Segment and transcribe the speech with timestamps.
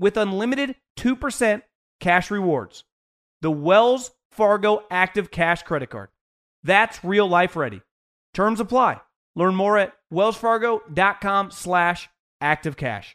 [0.00, 1.62] with unlimited 2%
[2.00, 2.82] cash rewards.
[3.42, 6.08] The Wells Fargo Active Cash Credit Card.
[6.64, 7.82] That's real life ready.
[8.34, 9.00] Terms apply.
[9.36, 12.08] Learn more at wellsfargo.com slash
[12.42, 13.14] activecash.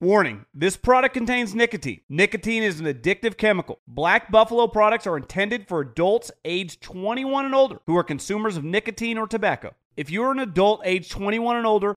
[0.00, 2.02] Warning, this product contains nicotine.
[2.08, 3.80] Nicotine is an addictive chemical.
[3.88, 8.62] Black Buffalo products are intended for adults age 21 and older who are consumers of
[8.62, 9.74] nicotine or tobacco.
[9.96, 11.96] If you're an adult age 21 and older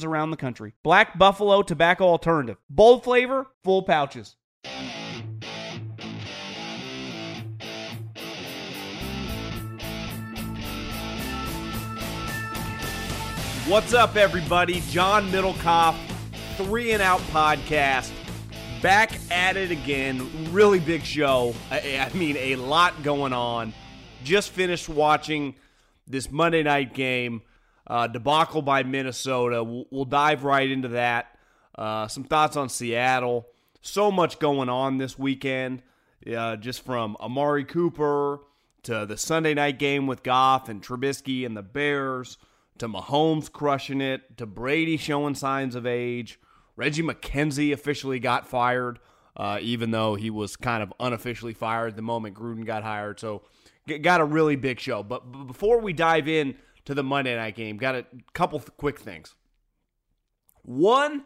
[0.00, 0.72] around the country.
[0.82, 2.56] Black Buffalo Tobacco Alternative.
[2.70, 4.36] Bold flavor, full pouches.
[13.68, 14.82] What's up, everybody?
[14.90, 15.96] John Middlekauff,
[16.56, 18.10] Three and Out Podcast,
[18.82, 20.52] back at it again.
[20.52, 21.54] Really big show.
[21.70, 23.72] I, I mean, a lot going on.
[24.24, 25.54] Just finished watching
[26.06, 27.40] this Monday night game,
[27.86, 29.62] uh, debacle by Minnesota.
[29.62, 31.36] We'll, we'll, dive right into that.
[31.76, 33.46] Uh, some thoughts on Seattle.
[33.80, 35.82] So much going on this weekend,
[36.34, 38.40] uh, just from Amari Cooper
[38.84, 42.38] to the Sunday night game with Goff and Trubisky and the Bears
[42.78, 46.38] to Mahomes crushing it, to Brady showing signs of age.
[46.76, 48.98] Reggie McKenzie officially got fired,
[49.36, 53.20] uh, even though he was kind of unofficially fired the moment Gruden got hired.
[53.20, 53.42] So,
[54.00, 55.02] got a really big show.
[55.02, 59.34] But before we dive in to the Monday night game, got a couple quick things.
[60.62, 61.24] One,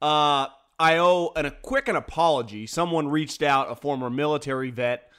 [0.00, 0.48] uh,
[0.78, 2.66] I owe an, a quick an apology.
[2.66, 5.10] Someone reached out, a former military vet,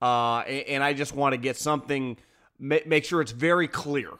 [0.00, 2.16] uh, and, and I just want to get something,
[2.58, 4.10] make sure it's very clear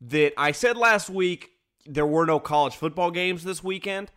[0.00, 1.50] that I said last week
[1.86, 4.10] there were no college football games this weekend,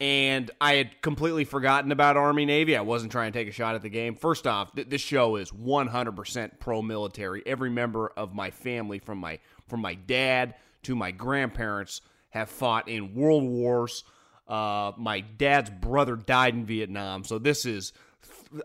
[0.00, 2.76] and I had completely forgotten about Army Navy.
[2.76, 4.16] I wasn't trying to take a shot at the game.
[4.16, 7.42] First off, th- this show is 100% pro military.
[7.46, 12.88] Every member of my family, from my from my dad to my grandparents, have fought
[12.88, 14.04] in world wars.
[14.46, 17.92] Uh, my dad's brother died in Vietnam, so this is,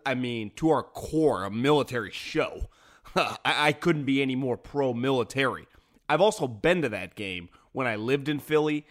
[0.05, 2.69] I mean, to our core, a military show.
[3.15, 5.67] I-, I couldn't be any more pro military.
[6.09, 8.85] I've also been to that game when I lived in Philly.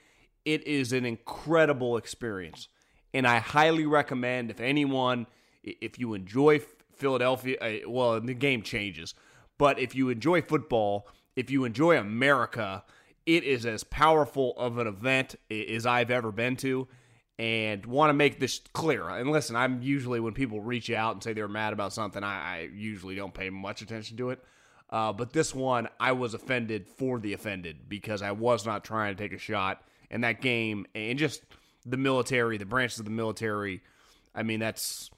[0.44, 2.68] It is an incredible experience.
[3.12, 5.26] And I highly recommend if anyone,
[5.62, 6.60] if you enjoy
[6.94, 9.14] Philadelphia, uh, well, the game changes,
[9.56, 12.82] but if you enjoy football, if you enjoy America,
[13.24, 16.88] it is as powerful of an event as I've ever been to.
[17.38, 19.08] And want to make this clear.
[19.08, 22.56] And listen, I'm usually, when people reach out and say they're mad about something, I,
[22.56, 24.44] I usually don't pay much attention to it.
[24.90, 29.14] Uh, but this one, I was offended for the offended because I was not trying
[29.14, 30.86] to take a shot in that game.
[30.96, 31.42] And just
[31.86, 33.82] the military, the branches of the military,
[34.34, 35.08] I mean, that's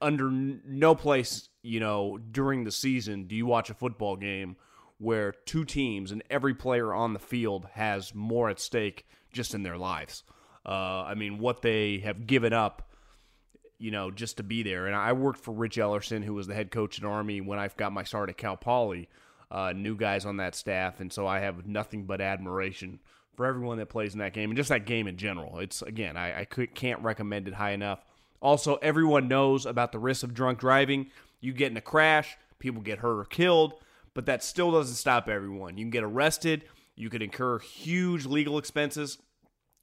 [0.00, 4.56] under no place, you know, during the season do you watch a football game
[4.98, 9.62] where two teams and every player on the field has more at stake just in
[9.62, 10.24] their lives.
[10.66, 12.88] Uh, I mean, what they have given up
[13.78, 14.86] you know, just to be there.
[14.86, 17.76] And I worked for Rich Ellerson, who was the head coach at Army when I've
[17.76, 19.08] got my start at Cal Poly.
[19.50, 22.98] Uh, new guys on that staff, and so I have nothing but admiration
[23.34, 25.60] for everyone that plays in that game and just that game in general.
[25.60, 28.04] It's again, I, I can't recommend it high enough.
[28.42, 31.06] Also, everyone knows about the risk of drunk driving.
[31.40, 33.72] You get in a crash, people get hurt or killed,
[34.18, 35.78] but that still doesn't stop everyone.
[35.78, 36.64] You can get arrested,
[36.96, 39.18] you could incur huge legal expenses,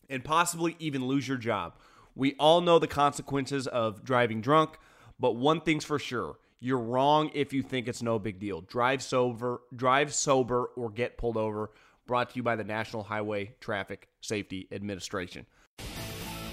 [0.10, 1.76] and possibly even lose your job.
[2.16, 4.78] We all know the consequences of driving drunk,
[5.18, 6.36] but one thing's for sure.
[6.60, 8.60] You're wrong if you think it's no big deal.
[8.60, 11.72] Drive sober, drive sober or get pulled over.
[12.06, 15.46] Brought to you by the National Highway Traffic Safety Administration.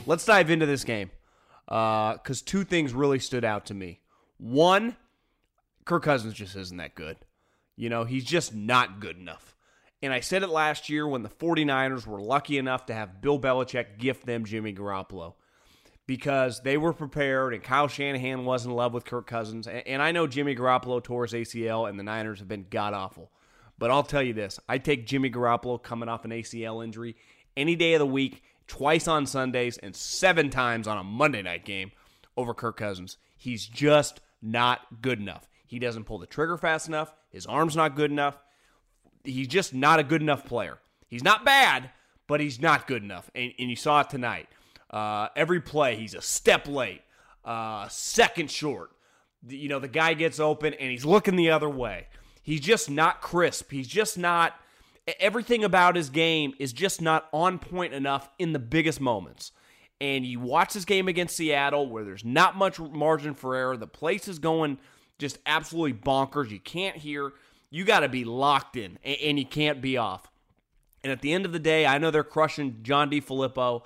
[0.07, 1.11] Let's dive into this game
[1.67, 4.03] because uh, two things really stood out to me.
[4.39, 4.95] One,
[5.85, 7.17] Kirk Cousins just isn't that good.
[7.77, 9.57] You know, he's just not good enough.
[10.03, 13.39] And I said it last year when the 49ers were lucky enough to have Bill
[13.39, 15.35] Belichick gift them Jimmy Garoppolo
[16.07, 19.69] because they were prepared and Kyle Shanahan was in love with Kirk Cousins.
[19.69, 23.31] And I know Jimmy Garoppolo tore his ACL and the Niners have been god awful.
[23.79, 27.17] But I'll tell you this I take Jimmy Garoppolo coming off an ACL injury
[27.57, 31.65] any day of the week, twice on Sundays, and seven times on a Monday night
[31.65, 31.93] game
[32.37, 33.19] over Kirk Cousins.
[33.37, 35.49] He's just not good enough.
[35.73, 37.15] He doesn't pull the trigger fast enough.
[37.31, 38.37] His arm's not good enough.
[39.25, 40.79] He's just not a good enough player.
[41.09, 41.89] He's not bad,
[42.27, 43.31] but he's not good enough.
[43.35, 44.51] And, and you saw it tonight.
[44.91, 47.01] Uh, every play, he's a step late,
[47.43, 48.91] uh, second short.
[49.49, 52.09] You know, the guy gets open and he's looking the other way.
[52.43, 53.71] He's just not crisp.
[53.71, 54.55] He's just not.
[55.19, 59.53] Everything about his game is just not on point enough in the biggest moments.
[60.03, 63.79] And you watch this game against Seattle where there's not much margin for error.
[63.79, 64.77] The place is going
[65.23, 66.51] just absolutely bonkers.
[66.51, 67.33] You can't hear.
[67.71, 70.31] You got to be locked in and you can't be off.
[71.03, 73.83] And at the end of the day, I know they're crushing John DeFilippo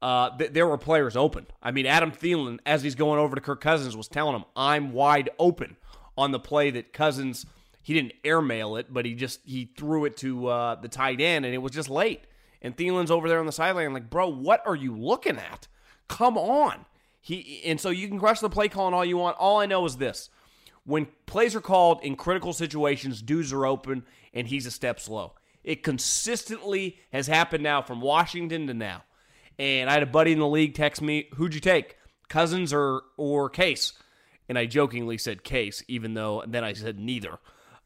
[0.00, 1.46] uh, th- there were players open.
[1.62, 4.92] I mean, Adam Thielen, as he's going over to Kirk Cousins, was telling him, "I'm
[4.92, 5.76] wide open."
[6.16, 7.46] On the play that Cousins,
[7.80, 11.44] he didn't airmail it, but he just he threw it to uh, the tight end,
[11.44, 12.22] and it was just late.
[12.60, 15.68] And Thielen's over there on the sideline, like, bro, what are you looking at?
[16.08, 16.86] Come on.
[17.20, 19.36] He and so you can crush the play calling all you want.
[19.38, 20.30] All I know is this:
[20.88, 25.34] when plays are called in critical situations, dudes are open, and he's a step slow.
[25.62, 29.02] It consistently has happened now from Washington to now.
[29.58, 31.98] And I had a buddy in the league text me, "Who'd you take,
[32.28, 33.92] Cousins or or Case?"
[34.48, 37.38] And I jokingly said Case, even though then I said neither.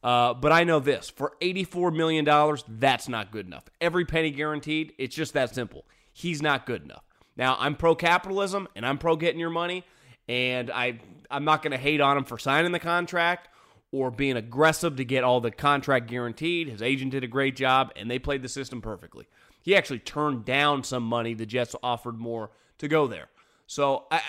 [0.05, 3.65] Uh, but I know this: for eighty-four million dollars, that's not good enough.
[3.81, 4.93] Every penny guaranteed.
[4.97, 5.87] It's just that simple.
[6.13, 7.03] He's not good enough.
[7.37, 9.85] Now I'm pro capitalism and I'm pro getting your money,
[10.29, 13.49] and I I'm not going to hate on him for signing the contract
[13.91, 16.69] or being aggressive to get all the contract guaranteed.
[16.69, 19.27] His agent did a great job, and they played the system perfectly.
[19.63, 21.35] He actually turned down some money.
[21.35, 23.29] The Jets offered more to go there.
[23.67, 24.21] So, I,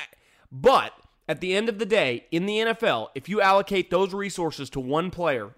[0.52, 0.94] but
[1.28, 4.80] at the end of the day, in the NFL, if you allocate those resources to
[4.80, 5.56] one player,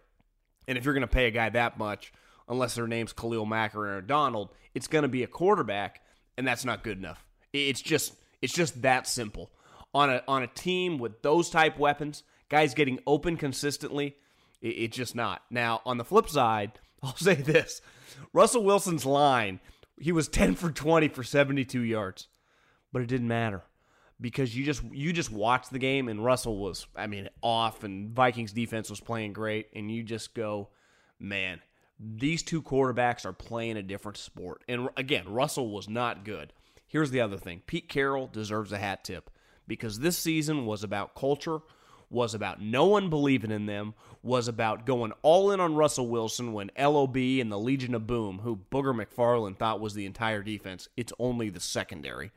[0.67, 2.13] and if you're going to pay a guy that much,
[2.47, 6.01] unless their name's Khalil Mack or Aaron Donald, it's going to be a quarterback,
[6.37, 7.25] and that's not good enough.
[7.53, 9.49] It's just it's just that simple.
[9.95, 14.17] On a on a team with those type weapons, guys getting open consistently,
[14.61, 15.41] it, it's just not.
[15.49, 17.81] Now, on the flip side, I'll say this:
[18.33, 19.59] Russell Wilson's line,
[19.99, 22.27] he was 10 for 20 for 72 yards.
[22.91, 23.63] But it didn't matter
[24.19, 28.13] because you just you just watched the game and Russell was I mean off and
[28.13, 30.69] Vikings defense was playing great and you just go,
[31.19, 31.61] man,
[31.99, 34.63] these two quarterbacks are playing a different sport.
[34.67, 36.53] And again, Russell was not good.
[36.87, 37.61] Here's the other thing.
[37.65, 39.29] Pete Carroll deserves a hat tip
[39.67, 41.59] because this season was about culture,
[42.09, 43.93] was about no one believing in them,
[44.23, 48.39] was about going all in on Russell Wilson when LOB and the Legion of Boom,
[48.39, 52.31] who Booger McFarland thought was the entire defense, it's only the secondary.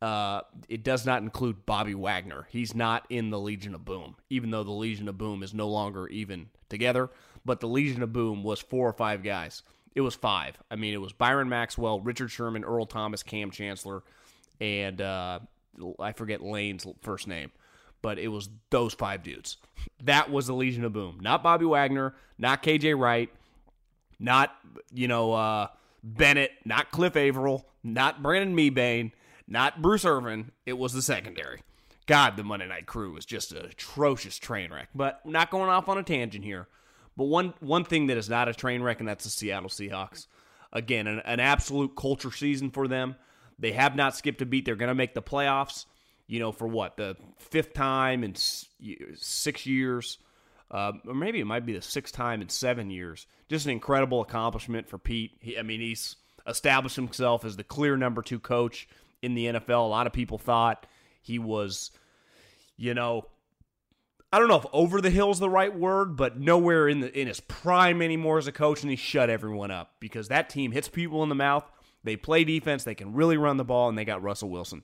[0.00, 2.46] Uh, it does not include Bobby Wagner.
[2.50, 5.68] He's not in the Legion of Boom, even though the Legion of Boom is no
[5.68, 7.10] longer even together.
[7.44, 9.62] But the Legion of Boom was four or five guys.
[9.94, 10.56] It was five.
[10.70, 14.04] I mean, it was Byron Maxwell, Richard Sherman, Earl Thomas, Kam Chancellor,
[14.60, 15.40] and uh,
[15.98, 17.50] I forget Lane's first name
[18.02, 19.56] but it was those five dudes.
[20.04, 21.18] That was the Legion of Boom.
[21.20, 23.30] Not Bobby Wagner, not KJ Wright,
[24.18, 24.54] not,
[24.92, 25.68] you know, uh,
[26.02, 29.12] Bennett, not Cliff Avril, not Brandon Mebane,
[29.46, 30.52] not Bruce Irvin.
[30.66, 31.62] It was the secondary.
[32.06, 34.88] God, the Monday Night Crew was just an atrocious train wreck.
[34.94, 36.68] But not going off on a tangent here.
[37.16, 40.26] But one one thing that is not a train wreck, and that's the Seattle Seahawks.
[40.72, 43.16] Again, an, an absolute culture season for them.
[43.58, 44.64] They have not skipped a beat.
[44.64, 45.86] They're going to make the playoffs
[46.28, 50.18] you know, for what the fifth time in six years,
[50.70, 53.26] uh, or maybe it might be the sixth time in seven years.
[53.48, 55.38] Just an incredible accomplishment for Pete.
[55.40, 58.86] He, I mean, he's established himself as the clear number two coach
[59.22, 59.86] in the NFL.
[59.86, 60.86] A lot of people thought
[61.22, 61.90] he was
[62.76, 63.26] you know,
[64.32, 67.18] I don't know if over the hill is the right word, but nowhere in the
[67.18, 70.72] in his prime anymore as a coach, and he shut everyone up because that team
[70.72, 71.64] hits people in the mouth.
[72.04, 74.82] They play defense, they can really run the ball, and they got Russell Wilson.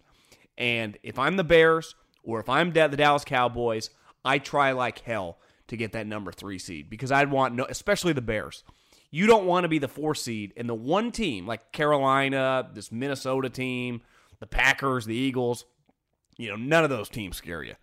[0.58, 3.90] And if I'm the Bears or if I'm the Dallas Cowboys,
[4.24, 8.12] I try like hell to get that number three seed because I'd want no, especially
[8.12, 8.64] the Bears.
[9.10, 12.90] You don't want to be the four seed and the one team like Carolina, this
[12.90, 14.02] Minnesota team,
[14.40, 15.64] the Packers, the Eagles.
[16.36, 17.74] You know, none of those teams scare you.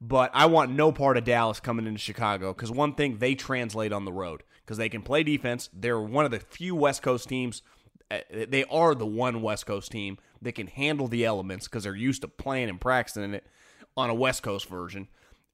[0.00, 3.92] But I want no part of Dallas coming into Chicago because one thing they translate
[3.92, 5.70] on the road because they can play defense.
[5.72, 7.62] They're one of the few West Coast teams.
[8.12, 11.96] Uh, they are the one West Coast team that can handle the elements because they're
[11.96, 13.46] used to playing and practicing it
[13.96, 15.08] on a West Coast version,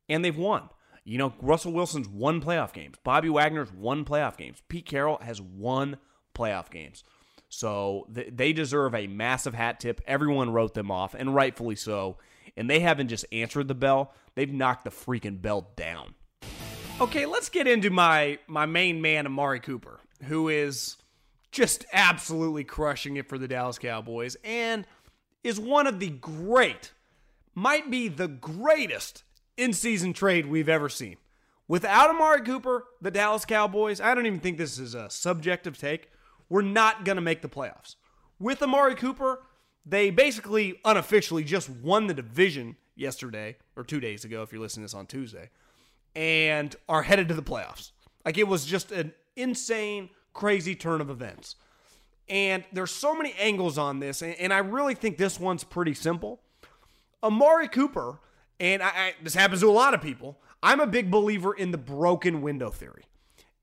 [0.09, 0.69] and they've won.
[1.05, 2.97] You know, Russell Wilson's won playoff games.
[3.05, 4.63] Bobby Wagner's won playoff games.
[4.69, 5.99] Pete Carroll has won
[6.35, 7.05] playoff games.
[7.49, 10.01] So th- they deserve a massive hat tip.
[10.07, 12.19] Everyone wrote them off, and rightfully so.
[12.57, 16.15] And they haven't just answered the bell, they've knocked the freaking bell down.
[17.01, 20.97] Okay, let's get into my my main man, Amari Cooper, who is
[21.51, 24.87] just absolutely crushing it for the Dallas Cowboys and
[25.43, 26.93] is one of the great,
[27.55, 29.25] might be the greatest
[29.57, 31.17] in season trade we've ever seen.
[31.67, 36.11] Without Amari Cooper, the Dallas Cowboys, I don't even think this is a subjective take,
[36.49, 37.97] we're not going to make the playoffs.
[38.39, 39.43] With Amari Cooper,
[39.85, 44.83] they basically unofficially just won the division yesterday or two days ago, if you're listening
[44.83, 45.51] to this on Tuesday,
[46.15, 47.93] and are headed to the playoffs.
[48.25, 51.57] Like it was just an insane, crazy turn of events.
[52.29, 56.41] And there's so many angles on this, and I really think this one's pretty simple.
[57.23, 58.21] Amari Cooper,
[58.61, 61.71] and I, I, this happens to a lot of people, I'm a big believer in
[61.71, 63.05] the broken window theory.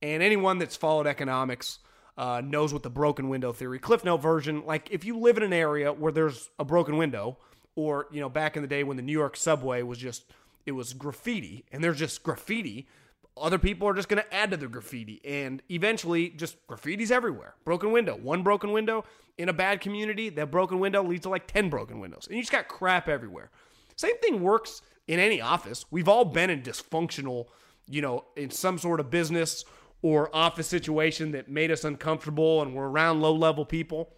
[0.01, 1.79] And anyone that's followed economics
[2.17, 4.65] uh, knows what the broken window theory, Cliff Note version.
[4.65, 7.37] Like if you live in an area where there's a broken window,
[7.75, 10.23] or you know back in the day when the New York subway was just
[10.65, 12.87] it was graffiti, and there's just graffiti.
[13.37, 17.55] Other people are just going to add to the graffiti, and eventually, just graffiti's everywhere.
[17.65, 19.03] Broken window, one broken window
[19.37, 22.41] in a bad community, that broken window leads to like 10 broken windows, and you
[22.41, 23.51] just got crap everywhere.
[23.97, 25.85] Same thing works in any office.
[25.91, 27.47] We've all been in dysfunctional,
[27.89, 29.65] you know, in some sort of business
[30.01, 34.13] or office situation that made us uncomfortable and we're around low level people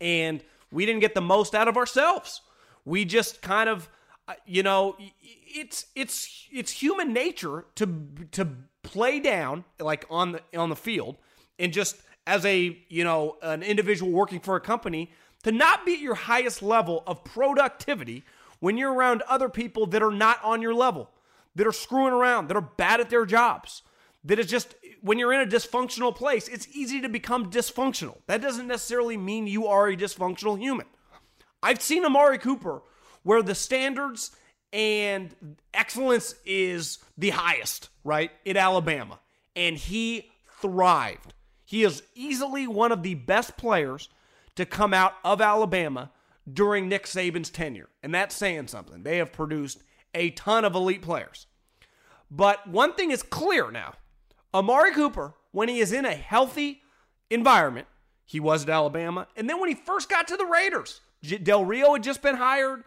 [0.00, 2.40] and we didn't get the most out of ourselves.
[2.84, 3.88] We just kind of
[4.46, 8.48] you know it's it's it's human nature to to
[8.82, 11.16] play down like on the on the field
[11.58, 11.96] and just
[12.26, 15.10] as a you know an individual working for a company
[15.42, 18.24] to not be at your highest level of productivity
[18.60, 21.10] when you're around other people that are not on your level
[21.54, 23.82] that are screwing around that are bad at their jobs
[24.24, 28.18] that is just when you're in a dysfunctional place, it's easy to become dysfunctional.
[28.28, 30.86] That doesn't necessarily mean you are a dysfunctional human.
[31.62, 32.82] I've seen Amari Cooper
[33.22, 34.32] where the standards
[34.72, 35.34] and
[35.74, 38.30] excellence is the highest, right?
[38.44, 39.20] In Alabama.
[39.54, 41.34] And he thrived.
[41.64, 44.08] He is easily one of the best players
[44.56, 46.10] to come out of Alabama
[46.50, 47.88] during Nick Saban's tenure.
[48.02, 49.02] And that's saying something.
[49.02, 49.82] They have produced
[50.14, 51.46] a ton of elite players.
[52.30, 53.94] But one thing is clear now
[54.54, 56.82] Amari Cooper, when he is in a healthy
[57.30, 57.86] environment,
[58.24, 59.28] he was at Alabama.
[59.36, 61.00] And then when he first got to the Raiders,
[61.42, 62.84] Del Rio had just been hired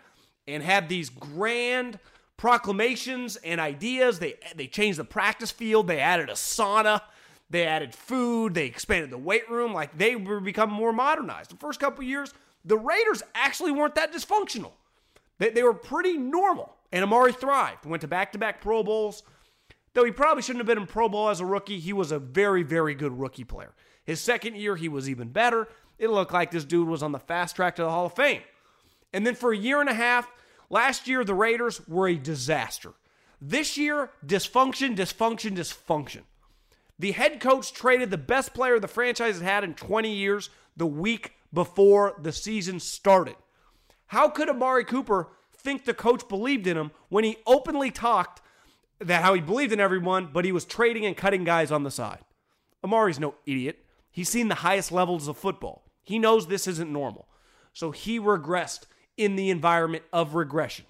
[0.48, 2.00] and had these grand
[2.38, 4.20] proclamations and ideas.
[4.20, 5.88] They they changed the practice field.
[5.88, 7.02] They added a sauna.
[7.50, 8.54] They added food.
[8.54, 9.74] They expanded the weight room.
[9.74, 11.52] Like they were becoming more modernized.
[11.52, 12.34] The first couple years,
[12.64, 14.72] the Raiders actually weren't that dysfunctional.
[15.38, 16.75] They, they were pretty normal.
[16.92, 17.86] And Amari thrived.
[17.86, 19.24] Went to back to back Pro Bowls.
[19.94, 22.20] Though he probably shouldn't have been in Pro Bowl as a rookie, he was a
[22.20, 23.74] very, very good rookie player.
[24.04, 25.68] His second year, he was even better.
[25.98, 28.42] It looked like this dude was on the fast track to the Hall of Fame.
[29.16, 30.30] And then for a year and a half,
[30.70, 32.92] last year, the Raiders were a disaster.
[33.40, 36.24] This year, dysfunction, dysfunction, dysfunction.
[37.00, 40.86] The head coach traded the best player the franchise has had in 20 years the
[40.86, 43.38] week before the season started.
[44.08, 48.42] How could Amari Cooper think the coach believed in him when he openly talked
[49.00, 51.92] that how he believed in everyone, but he was trading and cutting guys on the
[51.92, 52.26] side.
[52.84, 53.86] Amari's no idiot.
[54.12, 55.86] He's seen the highest levels of football.
[56.04, 57.30] He knows this isn't normal.
[57.72, 60.86] So he regressed in the environment of regression.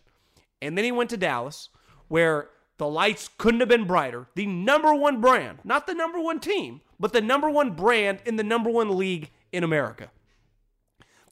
[0.62, 1.70] And then he went to Dallas,
[2.08, 4.28] where the lights couldn't have been brighter.
[4.36, 8.36] The number one brand, not the number one team, but the number one brand in
[8.36, 10.12] the number one league in America.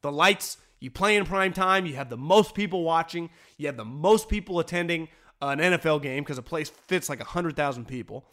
[0.02, 3.78] The lights, you play in prime time, you have the most people watching, you have
[3.78, 5.08] the most people attending
[5.42, 8.26] an NFL game because a place fits like 100,000 people,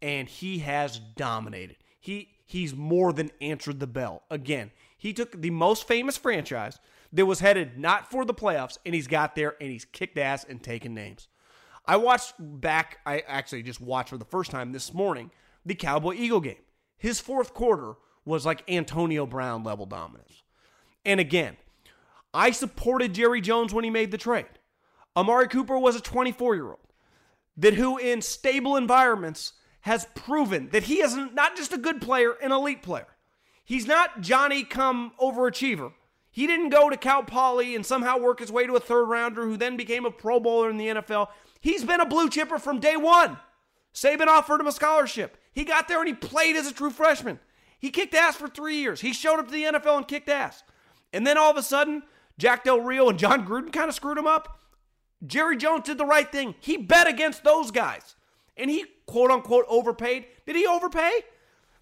[0.00, 1.76] and he has dominated.
[2.00, 4.22] He He's more than answered the bell.
[4.30, 6.78] Again, he took the most famous franchise
[7.12, 10.44] that was headed not for the playoffs, and he's got there and he's kicked ass
[10.44, 11.28] and taken names.
[11.84, 15.30] I watched back, I actually just watched for the first time this morning
[15.64, 16.56] the Cowboy Eagle game.
[16.98, 17.94] His fourth quarter
[18.24, 20.42] was like Antonio Brown level dominance.
[21.04, 21.56] And again,
[22.34, 24.46] I supported Jerry Jones when he made the trade.
[25.16, 26.78] Amari Cooper was a 24 year old
[27.56, 32.32] that who in stable environments has proven that he is not just a good player,
[32.42, 33.06] an elite player.
[33.64, 35.92] He's not Johnny come overachiever.
[36.36, 39.46] He didn't go to Cal Poly and somehow work his way to a third rounder
[39.46, 41.28] who then became a Pro Bowler in the NFL.
[41.62, 43.38] He's been a blue chipper from day one.
[43.94, 45.38] Saban offered him a scholarship.
[45.54, 47.40] He got there and he played as a true freshman.
[47.78, 49.00] He kicked ass for three years.
[49.00, 50.62] He showed up to the NFL and kicked ass.
[51.10, 52.02] And then all of a sudden,
[52.36, 54.60] Jack Del Rio and Jon Gruden kind of screwed him up.
[55.26, 56.54] Jerry Jones did the right thing.
[56.60, 58.14] He bet against those guys.
[58.58, 60.26] And he quote unquote overpaid.
[60.44, 61.12] Did he overpay?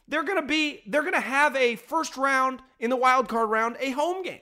[0.07, 3.51] They're going to be they're going to have a first round in the wild card
[3.51, 4.41] round, a home game.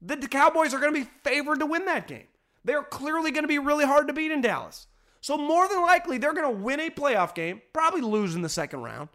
[0.00, 2.26] The, Cowboys are going to be favored to win that game.
[2.64, 4.88] They're clearly going to be really hard to beat in Dallas.
[5.20, 8.48] So more than likely they're going to win a playoff game, probably lose in the
[8.48, 9.08] second round.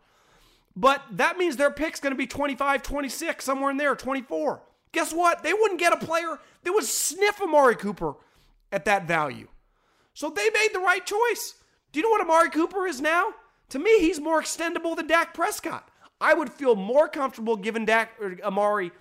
[0.78, 4.62] But that means their pick's going to be 25, 26, somewhere in there, 24.
[4.94, 5.44] Guess what?
[5.44, 8.14] They wouldn't get a player that would sniff Amari Cooper
[8.72, 9.48] at that value.
[10.14, 11.56] So they made the right choice.
[11.92, 13.34] Do you know what Amari Cooper is now?
[13.70, 15.90] To me, he's more extendable than Dak Prescott.
[16.20, 18.92] I would feel more comfortable giving Dak or Amari,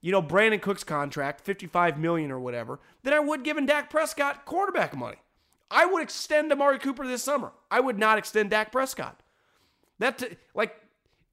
[0.00, 4.44] you know, Brandin Cooks contract, 55 million or whatever, than I would giving Dak Prescott
[4.44, 5.18] quarterback money.
[5.70, 7.52] I would extend Amari Cooper this summer.
[7.70, 9.20] I would not extend Dak Prescott.
[9.98, 10.22] That
[10.54, 10.74] like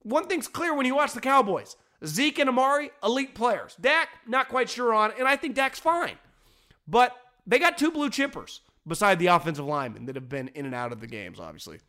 [0.04, 1.78] one thing's clear when you watch the Cowboys.
[2.06, 3.76] Zeke and Amari, elite players.
[3.80, 6.18] Dak, not quite sure on, and I think Dak's fine.
[6.88, 7.16] But
[7.48, 10.92] they got two blue chippers beside the offensive linemen that have been in and out
[10.92, 11.80] of the games, obviously.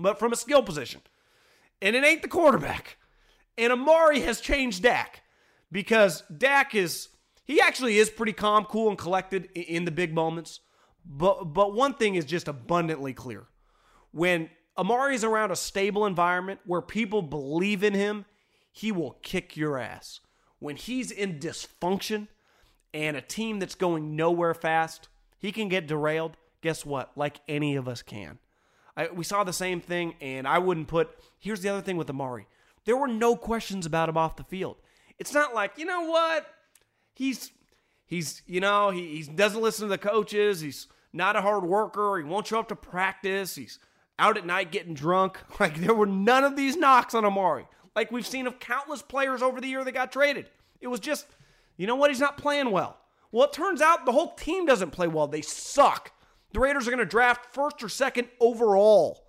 [0.00, 1.02] But from a skill position.
[1.82, 2.96] And it ain't the quarterback.
[3.58, 5.22] And Amari has changed Dak
[5.70, 7.08] because Dak is,
[7.44, 10.60] he actually is pretty calm, cool, and collected in the big moments.
[11.04, 13.46] But, but one thing is just abundantly clear.
[14.12, 18.24] When Amari is around a stable environment where people believe in him,
[18.72, 20.20] he will kick your ass.
[20.58, 22.28] When he's in dysfunction
[22.92, 25.08] and a team that's going nowhere fast,
[25.38, 26.36] he can get derailed.
[26.62, 27.12] Guess what?
[27.16, 28.38] Like any of us can.
[29.00, 31.10] I, we saw the same thing, and I wouldn't put.
[31.38, 32.46] Here's the other thing with Amari
[32.84, 34.76] there were no questions about him off the field.
[35.18, 36.46] It's not like, you know what?
[37.14, 37.52] He's,
[38.06, 40.60] he's you know, he, he doesn't listen to the coaches.
[40.60, 42.18] He's not a hard worker.
[42.18, 43.54] He won't show up to practice.
[43.54, 43.78] He's
[44.18, 45.38] out at night getting drunk.
[45.60, 49.42] Like, there were none of these knocks on Amari like we've seen of countless players
[49.42, 50.46] over the year that got traded.
[50.80, 51.26] It was just,
[51.76, 52.10] you know what?
[52.10, 52.98] He's not playing well.
[53.32, 55.26] Well, it turns out the whole team doesn't play well.
[55.26, 56.12] They suck.
[56.52, 59.24] The Raiders are going to draft first or second overall.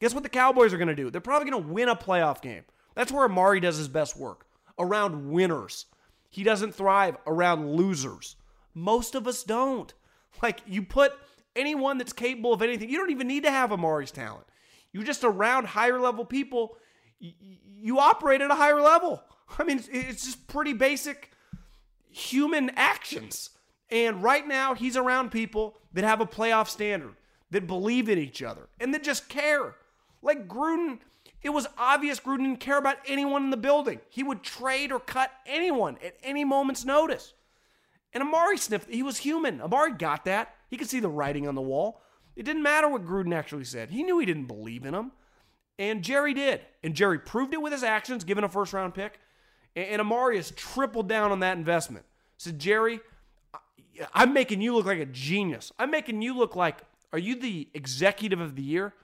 [0.00, 1.10] Guess what the Cowboys are going to do?
[1.10, 2.64] They're probably going to win a playoff game.
[2.94, 4.46] That's where Amari does his best work
[4.78, 5.86] around winners.
[6.28, 8.36] He doesn't thrive around losers.
[8.74, 9.92] Most of us don't.
[10.42, 11.12] Like, you put
[11.54, 14.46] anyone that's capable of anything, you don't even need to have Amari's talent.
[14.92, 16.76] You're just around higher level people
[17.18, 19.22] you operate at a higher level.
[19.58, 21.30] I mean, it's just pretty basic
[22.10, 23.50] human actions.
[23.90, 27.14] And right now, he's around people that have a playoff standard,
[27.50, 29.76] that believe in each other, and that just care.
[30.22, 30.98] Like Gruden,
[31.42, 34.00] it was obvious Gruden didn't care about anyone in the building.
[34.08, 37.34] He would trade or cut anyone at any moment's notice.
[38.12, 39.60] And Amari sniffed, he was human.
[39.60, 40.54] Amari got that.
[40.68, 42.00] He could see the writing on the wall.
[42.34, 43.90] It didn't matter what Gruden actually said.
[43.90, 45.12] He knew he didn't believe in him.
[45.78, 46.62] And Jerry did.
[46.82, 49.20] And Jerry proved it with his actions, given a first round pick.
[49.74, 52.06] And Amari has tripled down on that investment.
[52.38, 53.00] Said, Jerry,
[54.14, 55.72] I'm making you look like a genius.
[55.78, 56.78] I'm making you look like,
[57.12, 58.94] are you the executive of the year?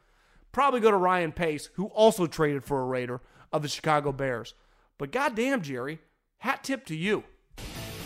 [0.52, 3.20] Probably go to Ryan Pace, who also traded for a Raider
[3.52, 4.54] of the Chicago Bears.
[4.98, 5.98] But goddamn, Jerry,
[6.38, 7.24] hat tip to you.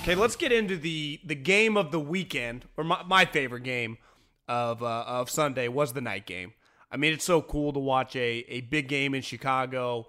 [0.02, 3.98] Okay, let's get into the the game of the weekend, or my, my favorite game
[4.46, 6.52] of uh, of Sunday was the night game.
[6.90, 10.06] I mean, it's so cool to watch a, a big game in Chicago.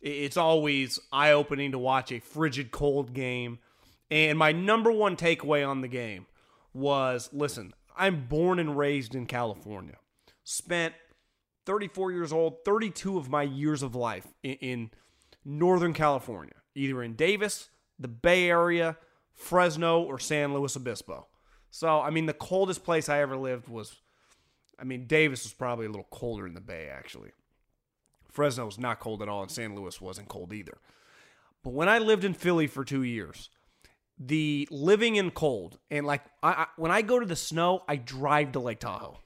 [0.00, 3.58] It's always eye opening to watch a frigid cold game.
[4.12, 6.26] And my number one takeaway on the game
[6.74, 9.96] was listen, I'm born and raised in California.
[10.44, 10.92] Spent
[11.64, 14.90] 34 years old, 32 of my years of life in, in
[15.46, 18.98] Northern California, either in Davis, the Bay Area,
[19.32, 21.28] Fresno, or San Luis Obispo.
[21.70, 23.96] So, I mean, the coldest place I ever lived was
[24.78, 27.30] I mean, Davis was probably a little colder in the Bay, actually.
[28.30, 30.76] Fresno was not cold at all, and San Luis wasn't cold either.
[31.64, 33.48] But when I lived in Philly for two years,
[34.18, 37.96] the living in cold and like I, I, when I go to the snow, I
[37.96, 39.18] drive to Lake Tahoe.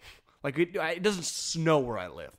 [0.42, 2.32] Like it, it doesn't snow where I live.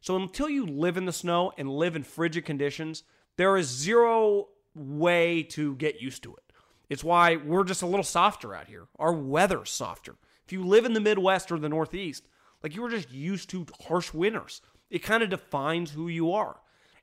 [0.00, 3.02] So until you live in the snow and live in frigid conditions,
[3.36, 6.42] there is zero way to get used to it.
[6.88, 8.86] It's why we're just a little softer out here.
[8.98, 10.16] Our weather's softer.
[10.46, 12.26] If you live in the Midwest or the Northeast,
[12.62, 14.60] Like you were just used to harsh winters.
[14.90, 16.56] It kind of defines who you are.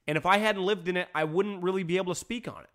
[0.07, 2.61] And if I hadn't lived in it, I wouldn't really be able to speak on
[2.61, 2.69] it.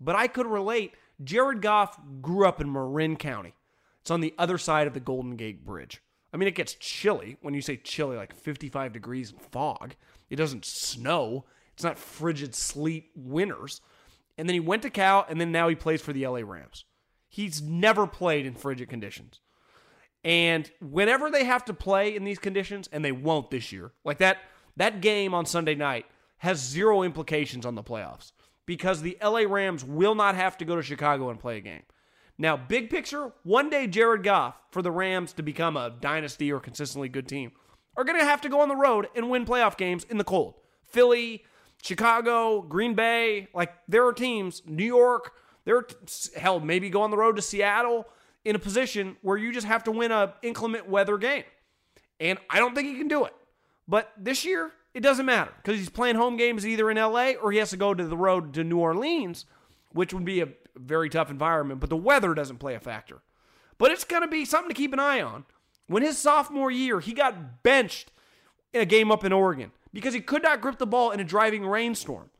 [0.00, 0.94] But I could relate.
[1.22, 3.54] Jared Goff grew up in Marin County.
[4.00, 6.02] It's on the other side of the Golden Gate Bridge.
[6.32, 9.94] I mean, it gets chilly when you say chilly, like 55 degrees and fog.
[10.28, 11.44] It doesn't snow.
[11.72, 13.80] It's not frigid sleet winters.
[14.38, 16.84] And then he went to Cal, and then now he plays for the LA Rams.
[17.28, 19.40] He's never played in frigid conditions.
[20.22, 24.18] And whenever they have to play in these conditions, and they won't this year, like
[24.18, 24.38] that
[24.76, 26.06] that game on Sunday night
[26.38, 28.32] has zero implications on the playoffs
[28.66, 31.82] because the LA Rams will not have to go to Chicago and play a game.
[32.38, 36.60] Now, big picture, one day Jared Goff for the Rams to become a dynasty or
[36.60, 37.52] consistently good team
[37.96, 40.24] are going to have to go on the road and win playoff games in the
[40.24, 40.54] cold.
[40.82, 41.44] Philly,
[41.82, 45.32] Chicago, Green Bay, like there are teams, New York,
[45.64, 45.86] they're
[46.36, 48.06] hell, maybe go on the road to Seattle
[48.44, 51.44] in a position where you just have to win a inclement weather game.
[52.20, 53.34] And I don't think he can do it.
[53.88, 57.52] But this year, it doesn't matter because he's playing home games either in LA or
[57.52, 59.44] he has to go to the road to New Orleans,
[59.92, 63.18] which would be a very tough environment, but the weather doesn't play a factor.
[63.76, 65.44] But it's going to be something to keep an eye on.
[65.86, 68.10] When his sophomore year, he got benched
[68.72, 71.24] in a game up in Oregon because he could not grip the ball in a
[71.24, 72.30] driving rainstorm.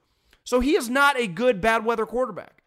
[0.43, 2.63] So he is not a good bad weather quarterback.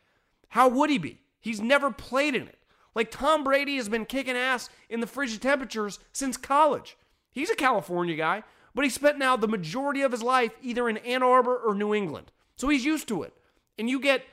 [0.49, 1.21] How would he be?
[1.39, 2.59] He's never played in it.
[2.93, 6.95] Like Tom Brady has been kicking ass in the frigid temperatures since college.
[7.31, 8.43] He's a California guy,
[8.75, 11.93] but he spent now the majority of his life either in Ann Arbor or New
[11.93, 12.31] England.
[12.55, 13.33] So he's used to it.
[13.77, 14.23] And you get,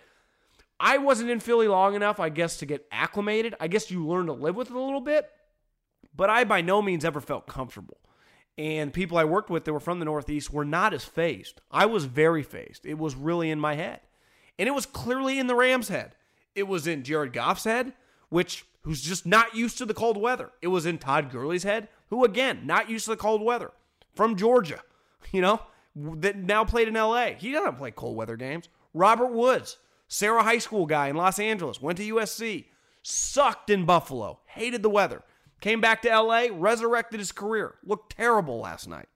[0.79, 3.55] I wasn't in Philly long enough, I guess, to get acclimated.
[3.61, 5.31] I guess you learn to live with it a little bit.
[6.15, 7.99] But I by no means ever felt comfortable.
[8.59, 11.61] And people I worked with that were from the Northeast were not as fazed.
[11.71, 12.87] I was very fazed.
[12.87, 14.01] It was really in my head.
[14.59, 16.15] And it was clearly in the Rams' head.
[16.55, 17.93] It was in Jared Goff's head,
[18.31, 20.53] which who's just not used to the cold weather.
[20.63, 23.73] It was in Todd Gurley's head, who again, not used to the cold weather
[24.17, 24.83] from Georgia,
[25.33, 25.61] you know,
[25.95, 27.27] that now played in LA.
[27.39, 28.69] He doesn't play cold weather games.
[28.93, 29.77] Robert Woods,
[30.09, 32.65] Serra High School guy in Los Angeles, went to USC,
[33.03, 35.23] sucked in Buffalo, hated the weather,
[35.61, 39.09] came back to LA, resurrected his career, looked terrible last night.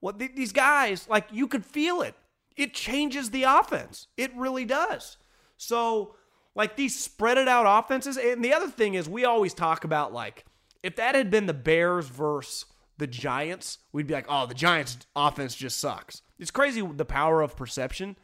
[0.00, 2.14] Well, th- these guys, like, you could feel it.
[2.56, 4.08] It changes the offense.
[4.16, 5.16] It really does.
[5.56, 6.16] So,
[6.54, 8.16] like, these spread it out offenses.
[8.16, 10.44] And the other thing is, we always talk about, like,
[10.82, 12.66] if that had been the Bears versus
[13.02, 16.22] the Giants, we'd be like, oh, the Giants' offense just sucks.
[16.38, 18.14] It's crazy the power of perception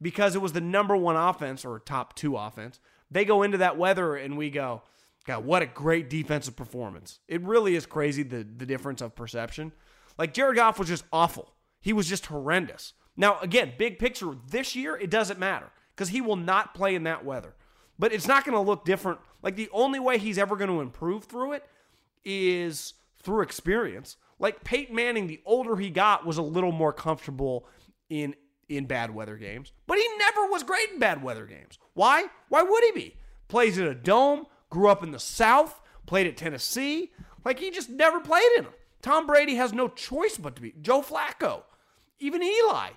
[0.00, 2.78] because it was the number one offense or top two offense.
[3.10, 4.82] They go into that weather and we go,
[5.26, 7.18] God, what a great defensive performance.
[7.26, 9.72] It really is crazy the, the difference of perception.
[10.16, 11.52] Like Jared Goff was just awful.
[11.80, 12.92] He was just horrendous.
[13.16, 17.02] Now, again, big picture, this year, it doesn't matter because he will not play in
[17.02, 17.56] that weather.
[17.98, 19.18] But it's not going to look different.
[19.42, 21.64] Like the only way he's ever going to improve through it
[22.24, 24.16] is through experience.
[24.38, 27.66] Like Peyton Manning, the older he got, was a little more comfortable
[28.08, 28.34] in
[28.68, 31.78] in bad weather games, but he never was great in bad weather games.
[31.94, 32.26] Why?
[32.48, 33.16] Why would he be?
[33.48, 37.10] Plays in a dome, grew up in the South, played at Tennessee.
[37.44, 38.72] Like he just never played in them.
[39.02, 40.74] Tom Brady has no choice but to be.
[40.80, 41.62] Joe Flacco,
[42.20, 42.90] even Eli,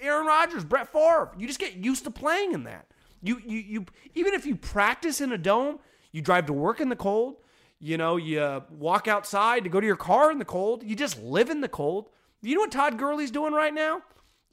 [0.00, 1.30] Aaron Rodgers, Brett Favre.
[1.38, 2.86] You just get used to playing in that.
[3.22, 5.78] You you you even if you practice in a dome,
[6.12, 7.36] you drive to work in the cold.
[7.80, 10.82] You know, you uh, walk outside to go to your car in the cold.
[10.82, 12.08] You just live in the cold.
[12.42, 14.02] You know what Todd Gurley's doing right now?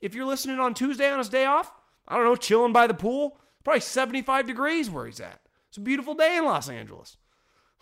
[0.01, 1.71] If you're listening on Tuesday on his day off,
[2.07, 3.37] I don't know, chilling by the pool.
[3.63, 5.39] Probably 75 degrees where he's at.
[5.69, 7.17] It's a beautiful day in Los Angeles.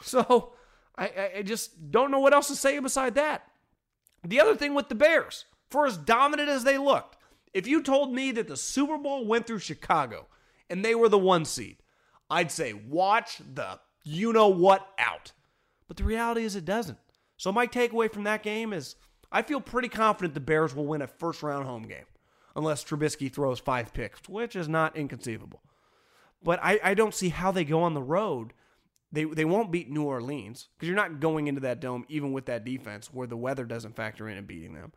[0.04, 0.54] So
[0.97, 3.43] I, I just don't know what else to say beside that.
[4.23, 7.17] The other thing with the Bears, for as dominant as they looked,
[7.54, 10.25] if you told me that the Super Bowl went through Chicago
[10.71, 11.77] and they were the one seed,
[12.32, 15.34] I'd say watch the you know what out.
[15.88, 16.98] But the reality is it doesn't.
[17.38, 18.96] So my takeaway from that game is
[19.32, 22.06] I feel pretty confident the Bears will win a first round home game
[22.56, 25.62] unless Trubisky throws five picks, which is not inconceivable.
[26.44, 28.54] But I, I don't see how they go on the road.
[29.12, 32.46] They, they won't beat New Orleans because you're not going into that dome even with
[32.46, 34.92] that defense where the weather doesn't factor in and beating them.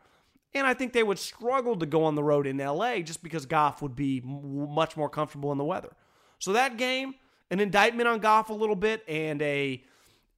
[0.53, 3.45] And I think they would struggle to go on the road in LA just because
[3.45, 5.91] Goff would be much more comfortable in the weather.
[6.39, 7.15] So that game,
[7.51, 9.83] an indictment on Goff a little bit and a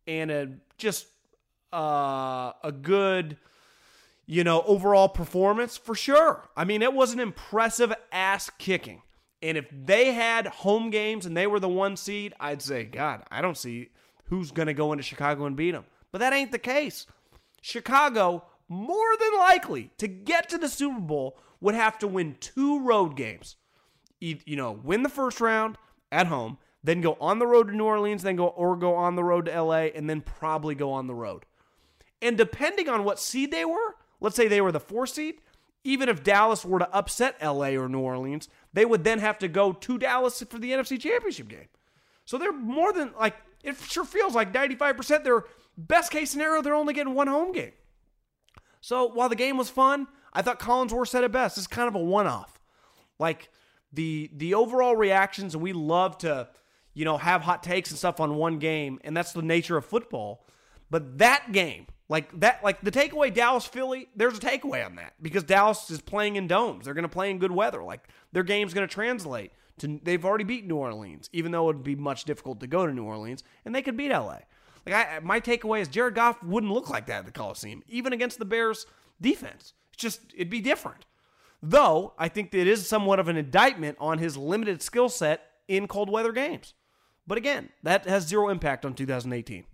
[0.05, 1.07] and a just
[1.73, 3.37] uh, a good
[4.25, 6.49] you know overall performance for sure.
[6.55, 9.01] I mean, it was an impressive ass kicking.
[9.41, 13.23] And if they had home games and they were the one seed, I'd say, God,
[13.29, 13.89] I don't see
[14.25, 15.85] who's going to go into Chicago and beat them.
[16.11, 17.05] But that ain't the case.
[17.61, 22.79] Chicago, more than likely, to get to the Super Bowl, would have to win two
[22.79, 23.57] road games.
[24.19, 25.77] You know, win the first round
[26.11, 26.57] at home
[26.87, 29.45] then go on the road to New Orleans, then go or go on the road
[29.45, 31.45] to LA, and then probably go on the road.
[32.21, 35.41] And depending on what seed they were, let's say they were the four seed,
[35.83, 39.47] even if Dallas were to upset LA or New Orleans, they would then have to
[39.47, 41.67] go to Dallas for the NFC Championship game.
[42.25, 45.43] So they're more than like, it sure feels like 95% their
[45.77, 47.71] best case scenario, they're only getting one home game.
[48.81, 51.57] So while the game was fun, I thought Collinsworth said it best.
[51.57, 52.59] It's kind of a one off.
[53.19, 53.49] Like
[53.91, 56.49] the the overall reactions, and we love to,
[56.97, 59.85] you know, have hot takes and stuff on one game, and that's the nature of
[59.85, 60.43] football.
[60.89, 65.13] But that game, like that, like the takeaway Dallas Philly, there's a takeaway on that
[65.21, 66.85] because Dallas is playing in domes.
[66.85, 67.83] They're going to play in good weather.
[67.83, 69.99] Like their game's going to translate to.
[70.01, 72.91] They've already beat New Orleans, even though it would be much difficult to go to
[72.91, 74.39] New Orleans, and they could beat LA.
[74.87, 78.11] Like I, my takeaway is Jared Goff wouldn't look like that at the Coliseum, even
[78.11, 78.87] against the Bears
[79.21, 79.73] defense.
[79.93, 81.05] It's just it'd be different.
[81.61, 85.43] Though I think that it is somewhat of an indictment on his limited skill set
[85.67, 86.73] in cold weather games.
[87.27, 89.65] But again, that has zero impact on 2018.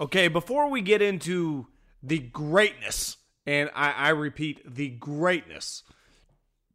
[0.00, 1.66] Okay, before we get into
[2.02, 5.82] the greatness, and I, I repeat, the greatness,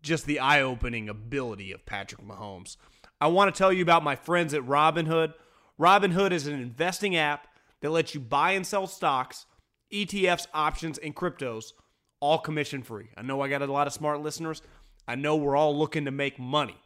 [0.01, 2.77] just the eye opening ability of Patrick Mahomes,
[3.19, 5.33] I want to tell you about my friends at Robinhood.
[5.79, 7.47] Robinhood is an investing app
[7.81, 9.45] that lets you buy and sell stocks,
[9.91, 11.73] ETFs, options, and cryptos,
[12.19, 13.10] all commission free.
[13.15, 14.62] I know I got a lot of smart listeners.
[15.07, 16.77] I know we're all looking to make money.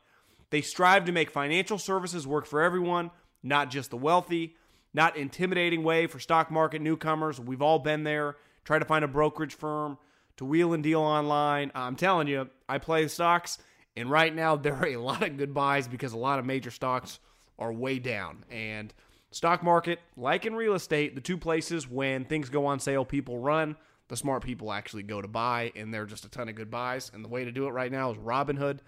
[0.52, 3.10] They strive to make financial services work for everyone,
[3.42, 4.56] not just the wealthy
[4.94, 7.40] not intimidating way for stock market newcomers.
[7.40, 8.36] We've all been there.
[8.64, 9.98] Try to find a brokerage firm
[10.38, 11.72] to wheel and deal online.
[11.74, 13.58] I'm telling you, I play stocks,
[13.96, 16.72] and right now there are a lot of good buys because a lot of major
[16.72, 17.20] stocks
[17.58, 18.44] are way down.
[18.50, 18.94] And
[19.32, 23.40] stock market, like in real estate, the two places when things go on sale, people
[23.40, 23.78] run.
[24.10, 26.70] The smart people actually go to buy, and there are just a ton of good
[26.70, 27.10] buys.
[27.14, 28.80] And the way to do it right now is Robinhood.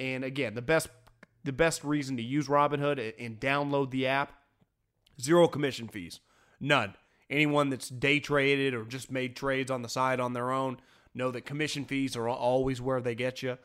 [0.00, 0.88] And again, the best
[1.44, 4.32] the best reason to use Robinhood and download the app
[5.20, 6.20] Zero commission fees.
[6.60, 6.94] None.
[7.30, 10.78] Anyone that's day traded or just made trades on the side on their own
[11.14, 13.56] know that commission fees are always where they get you.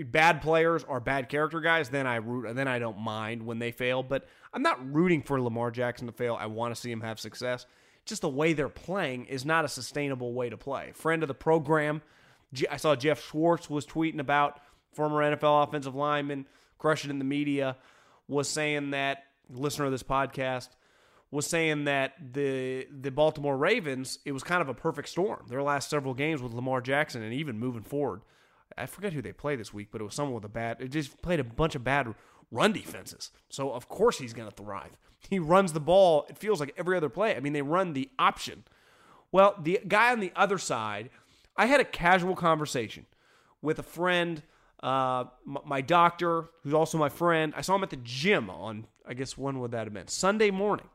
[0.05, 3.59] bad players are bad character guys, then I root, and then I don't mind when
[3.59, 4.03] they fail.
[4.03, 6.37] But I'm not rooting for Lamar Jackson to fail.
[6.39, 7.65] I want to see him have success
[8.05, 10.91] just the way they're playing is not a sustainable way to play.
[10.95, 12.01] Friend of the program,
[12.69, 14.59] I saw Geoff Schwartz was tweeting about
[14.93, 16.45] former NFL offensive lineman,
[16.77, 17.77] crushing in the media,
[18.27, 20.69] was saying that listener of this podcast
[21.29, 25.45] was saying that the the Baltimore Ravens it was kind of a perfect storm.
[25.47, 28.21] Their last several games with Lamar Jackson and even moving forward.
[28.77, 30.77] I forget who they played this week, but it was someone with a bad.
[30.79, 32.13] It just played a bunch of bad
[32.51, 33.31] run defenses.
[33.49, 34.97] So of course he's going to thrive.
[35.29, 37.35] He runs the ball, it feels like every other play.
[37.35, 38.63] I mean, they run the option.
[39.31, 41.09] Well, the guy on the other side,
[41.55, 43.05] I had a casual conversation
[43.61, 44.41] with a friend,
[44.81, 47.53] uh, my doctor, who's also my friend.
[47.55, 50.07] I saw him at the gym on, I guess, when would that have been?
[50.07, 50.87] Sunday morning.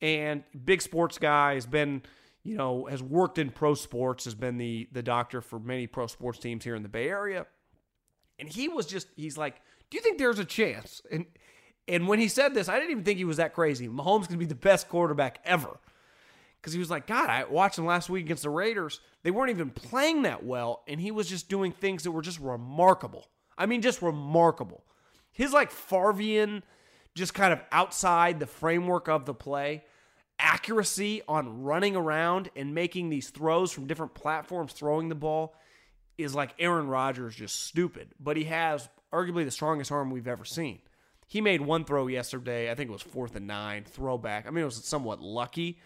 [0.00, 2.02] And big sports guy has been,
[2.42, 6.08] you know, has worked in pro sports, has been the the doctor for many pro
[6.08, 7.46] sports teams here in the Bay Area.
[8.40, 9.60] And he was just, he's like,
[9.92, 11.02] do you think there's a chance?
[11.12, 11.26] And
[11.86, 13.88] and when he said this, I didn't even think he was that crazy.
[13.88, 15.78] Mahomes can be the best quarterback ever.
[16.56, 19.00] Because he was like, God, I watched him last week against the Raiders.
[19.22, 22.40] They weren't even playing that well, and he was just doing things that were just
[22.40, 23.28] remarkable.
[23.58, 24.82] I mean, just remarkable.
[25.30, 26.62] His like Farvian,
[27.14, 29.84] just kind of outside the framework of the play,
[30.38, 35.54] accuracy on running around and making these throws from different platforms, throwing the ball,
[36.16, 38.14] is like Aaron Rodgers, just stupid.
[38.18, 40.80] But he has arguably the strongest arm we've ever seen.
[41.26, 42.70] He made one throw yesterday.
[42.70, 44.46] I think it was fourth and nine, throwback.
[44.46, 45.78] I mean, it was somewhat lucky.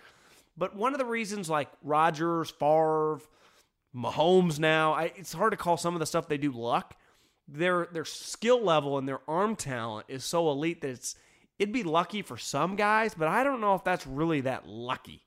[0.57, 3.21] But one of the reasons, like Rodgers, Favre,
[3.95, 6.97] Mahomes now, I, it's hard to call some of the stuff they do luck.
[7.49, 11.15] their their skill level and their arm talent is so elite that it's
[11.59, 15.23] it'd be lucky for some guys, but I don't know if that's really that lucky.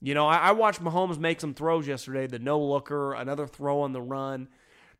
[0.00, 3.80] You know, I, I watched Mahomes make some throws yesterday, the no looker, another throw
[3.80, 4.48] on the run.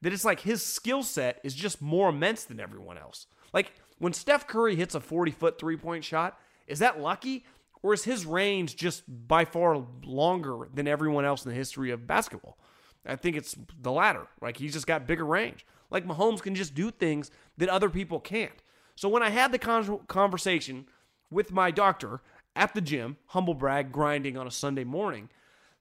[0.05, 3.27] That it's like his skill set is just more immense than everyone else.
[3.55, 7.47] Like when Steph Curry hits a 40 foot three point shot, is that lucky?
[7.83, 12.07] Or is his range just by far longer than everyone else in the history of
[12.07, 12.59] basketball?
[13.07, 14.27] I think it's the latter.
[14.43, 15.65] Like he's just got bigger range.
[15.91, 18.63] Like Mahomes can just do things that other people can't.
[18.97, 20.85] So when I had the con- conversation
[21.31, 22.21] with my doctor
[22.55, 25.31] at the gym, humble brag, grinding on a Sunday morning,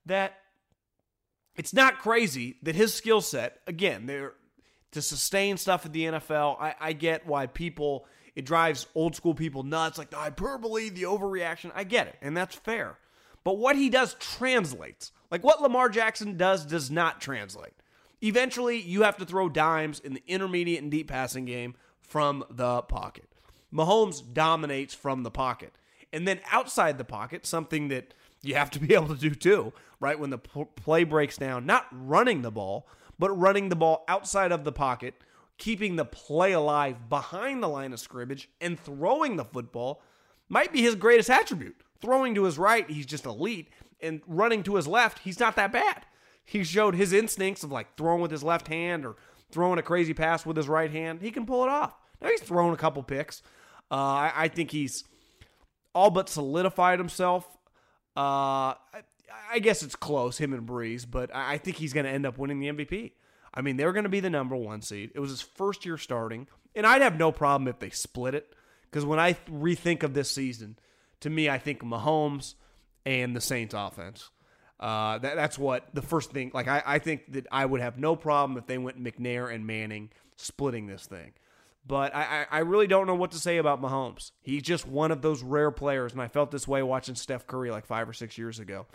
[0.06, 0.43] that
[1.56, 4.08] it's not crazy that his skill set, again,
[4.92, 6.60] to sustain stuff at the NFL.
[6.60, 11.04] I, I get why people it drives old school people nuts, like the hyperbole, the
[11.04, 11.72] overreaction.
[11.76, 12.98] I get it, and that's fair.
[13.44, 15.12] But what he does translates.
[15.30, 17.74] Like what Lamar Jackson does does not translate.
[18.22, 22.82] Eventually, you have to throw dimes in the intermediate and deep passing game from the
[22.84, 23.28] pocket.
[23.74, 25.74] Mahomes dominates from the pocket.
[26.14, 29.74] And then outside the pocket, something that you have to be able to do too,
[30.00, 30.18] right?
[30.18, 32.88] When the play breaks down, not running the ball,
[33.20, 35.16] but running the ball outside of the pocket,
[35.58, 40.02] keeping the play alive behind the line of scrimmage, and throwing the football
[40.48, 41.76] might be his greatest attribute.
[42.00, 43.70] Throwing to his right, he's just elite,
[44.02, 46.06] and running to his left, he's not that bad.
[46.44, 49.16] He showed his instincts of like throwing with his left hand or
[49.52, 51.22] throwing a crazy pass with his right hand.
[51.22, 51.96] He can pull it off.
[52.22, 53.42] Now he's thrown a couple picks.
[53.92, 55.04] Uh, I, I, think he's
[55.94, 57.46] all but solidified himself.
[58.16, 59.04] Uh, I,
[59.54, 62.26] I, guess it's close, him and Brees, but I, I think he's going to end
[62.26, 63.12] up winning the MVP.
[63.54, 65.12] I mean, they're going to be the number one seed.
[65.16, 68.54] It was his first year starting, and I'd have no problem if they split it
[68.90, 70.78] because when I rethink of this season,
[71.22, 72.56] to me, I think Mahomes
[73.06, 74.30] and the Saints offense.
[74.80, 76.52] Uh, that, that's what the first thing.
[76.54, 79.66] Like I, I think that I would have no problem if they went McNair and
[79.66, 81.34] Manning splitting this thing.
[81.86, 84.32] But I, I really don't know what to say about Mahomes.
[84.42, 87.72] He's just one of those rare players, and I felt this way watching Steph Curry
[87.72, 88.88] like five or six years ago.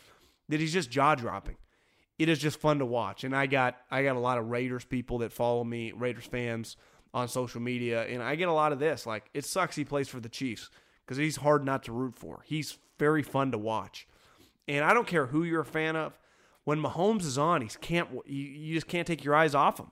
[0.48, 1.56] That he's just jaw dropping.
[2.18, 4.84] It is just fun to watch, and I got I got a lot of Raiders
[4.84, 6.76] people that follow me, Raiders fans
[7.12, 9.06] on social media, and I get a lot of this.
[9.06, 10.70] Like it sucks he plays for the Chiefs
[11.04, 12.42] because he's hard not to root for.
[12.46, 14.08] He's very fun to watch,
[14.66, 16.18] and I don't care who you're a fan of.
[16.64, 19.90] When Mahomes is on, he's can't you, you just can't take your eyes off him.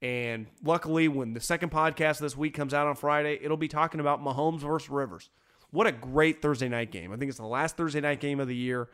[0.00, 4.00] And luckily, when the second podcast this week comes out on Friday, it'll be talking
[4.00, 5.30] about Mahomes versus Rivers.
[5.70, 7.12] What a great Thursday night game.
[7.12, 8.88] I think it's the last Thursday night game of the year.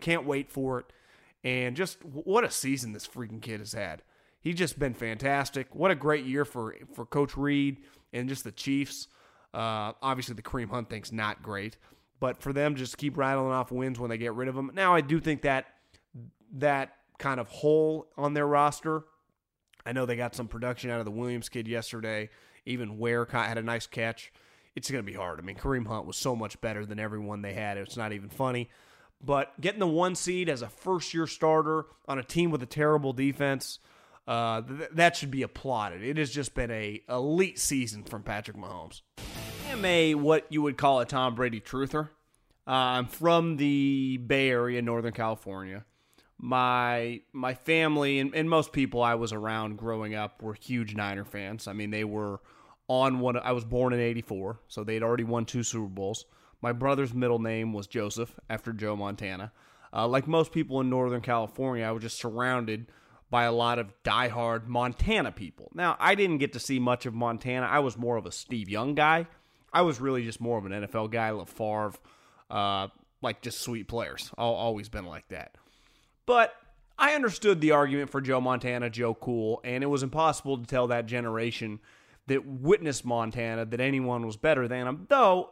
[0.00, 0.86] Can't wait for it.
[1.42, 4.02] And just what a season this freaking kid has had.
[4.40, 5.74] He's just been fantastic.
[5.74, 7.78] What a great year for, for Coach Reid
[8.12, 9.08] and just the Chiefs.
[9.52, 11.76] Uh, obviously, the Kareem Hunt thing's not great,
[12.20, 14.70] but for them just keep rattling off wins when they get rid of them.
[14.74, 15.66] Now, I do think that
[16.54, 19.04] that kind of hole on their roster
[19.90, 22.30] I know they got some production out of the Williams kid yesterday.
[22.64, 24.32] Even Ware had a nice catch.
[24.76, 25.40] It's going to be hard.
[25.40, 27.76] I mean, Kareem Hunt was so much better than everyone they had.
[27.76, 28.70] It's not even funny.
[29.20, 32.66] But getting the one seed as a first year starter on a team with a
[32.66, 33.80] terrible defense,
[34.28, 36.04] uh, th- that should be applauded.
[36.04, 39.02] It has just been a elite season from Patrick Mahomes.
[39.66, 42.10] I am a what you would call a Tom Brady truther.
[42.64, 45.84] Uh, I'm from the Bay Area, Northern California
[46.42, 51.24] my my family and, and most people I was around growing up were huge Niner
[51.24, 51.68] fans.
[51.68, 52.40] I mean, they were
[52.88, 53.36] on one.
[53.36, 56.24] I was born in '84, so they'd already won two Super Bowls.
[56.62, 59.52] My brother's middle name was Joseph after Joe Montana.
[59.92, 62.86] Uh, like most people in Northern California, I was just surrounded
[63.28, 65.70] by a lot of diehard Montana people.
[65.74, 67.66] Now, I didn't get to see much of Montana.
[67.66, 69.26] I was more of a Steve Young guy.
[69.72, 71.96] I was really just more of an NFL guy, LaFarve,
[72.50, 72.88] uh,
[73.22, 74.30] like just sweet players.
[74.36, 75.56] I've always been like that.
[76.30, 76.54] But
[76.96, 80.86] I understood the argument for Joe Montana, Joe Cool, and it was impossible to tell
[80.86, 81.80] that generation
[82.28, 85.50] that witnessed Montana that anyone was better than him, though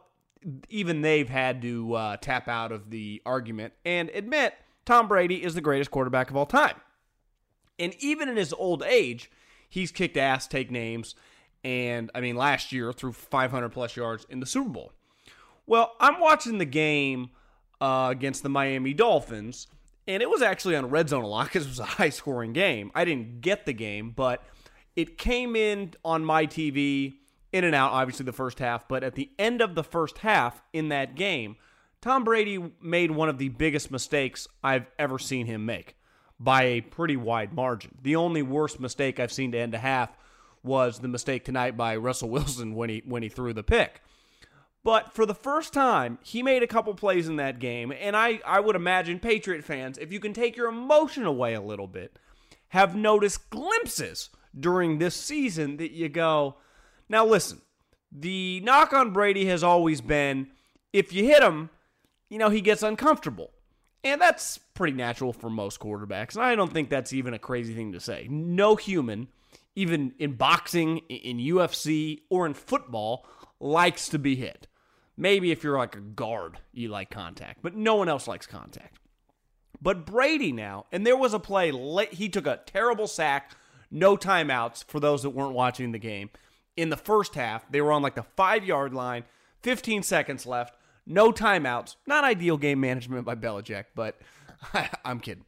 [0.69, 4.53] even they've had to uh, tap out of the argument and admit
[4.85, 6.79] Tom Brady is the greatest quarterback of all time.
[7.77, 9.29] And even in his old age,
[9.67, 11.13] he's kicked ass, take names,
[11.61, 14.93] and I mean, last year threw 500 plus yards in the Super Bowl.
[15.67, 17.31] Well, I'm watching the game
[17.81, 19.67] uh, against the Miami Dolphins
[20.09, 22.51] and it was actually on red zone a lot because it was a high scoring
[22.51, 22.91] game.
[22.95, 24.43] I didn't get the game, but
[24.95, 27.13] it came in on my TV
[27.53, 28.87] in and out, obviously, the first half.
[28.87, 31.57] But at the end of the first half in that game,
[32.01, 35.95] Tom Brady made one of the biggest mistakes I've ever seen him make
[36.39, 37.95] by a pretty wide margin.
[38.01, 40.17] The only worst mistake I've seen to end a half
[40.63, 44.01] was the mistake tonight by Russell Wilson when he when he threw the pick.
[44.83, 48.39] But for the first time, he made a couple plays in that game, and I,
[48.45, 52.17] I would imagine Patriot fans, if you can take your emotion away a little bit,
[52.69, 56.55] have noticed glimpses during this season that you go,
[57.09, 57.61] now listen,
[58.11, 60.47] the knock on Brady has always been
[60.93, 61.69] if you hit him,
[62.29, 63.51] you know, he gets uncomfortable.
[64.03, 66.35] And that's pretty natural for most quarterbacks.
[66.35, 68.27] And I don't think that's even a crazy thing to say.
[68.29, 69.27] No human,
[69.75, 73.25] even in boxing, in UFC, or in football,
[73.59, 74.67] likes to be hit.
[75.19, 78.99] Maybe if you're like a guard, you like contact, but no one else likes contact.
[79.81, 83.51] But Brady now, and there was a play, late, he took a terrible sack,
[83.91, 86.29] no timeouts for those that weren't watching the game.
[86.77, 89.25] In the first half, they were on like the five yard line,
[89.61, 90.73] 15 seconds left,
[91.05, 91.97] no timeouts.
[92.07, 94.21] Not ideal game management by Belichick, but
[95.03, 95.43] I'm kidding.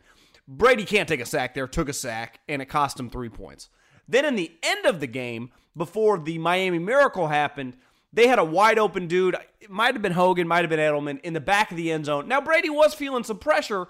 [0.49, 3.69] Brady can't take a sack there, took a sack, and it cost him three points.
[4.05, 7.77] Then in the end of the game, before the Miami Miracle happened,
[8.13, 9.35] they had a wide open dude.
[9.59, 12.05] It might have been Hogan, might have been Edelman in the back of the end
[12.05, 12.27] zone.
[12.27, 13.87] Now, Brady was feeling some pressure,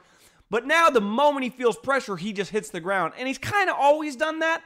[0.50, 3.14] but now the moment he feels pressure, he just hits the ground.
[3.18, 4.62] And he's kind of always done that.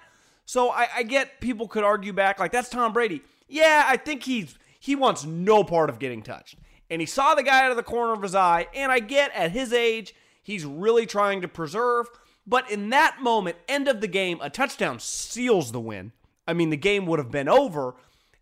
[0.45, 3.21] So I, I, get people could argue back, like, that's Tom Brady.
[3.47, 6.57] Yeah, I think he's he wants no part of getting touched.
[6.91, 9.31] And he saw the guy out of the corner of his eye, and I get
[9.33, 12.07] at his age, he's really trying to preserve.
[12.45, 16.11] But in that moment, end of the game, a touchdown seals the win.
[16.47, 17.95] I mean, the game would have been over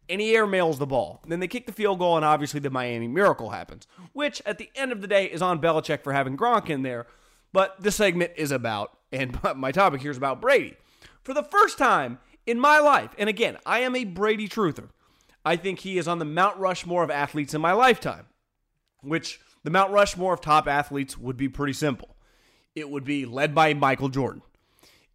[0.09, 1.21] and he airmails the ball.
[1.27, 4.69] Then they kick the field goal, and obviously the Miami miracle happens, which at the
[4.75, 7.07] end of the day is on Belichick for having Gronk in there.
[7.51, 10.75] But this segment is about, and my topic here is about Brady.
[11.23, 14.89] For the first time in my life, and again, I am a Brady truther,
[15.45, 18.27] I think he is on the Mount Rushmore of athletes in my lifetime,
[19.01, 22.15] which the Mount Rushmore of top athletes would be pretty simple.
[22.75, 24.41] It would be led by Michael Jordan.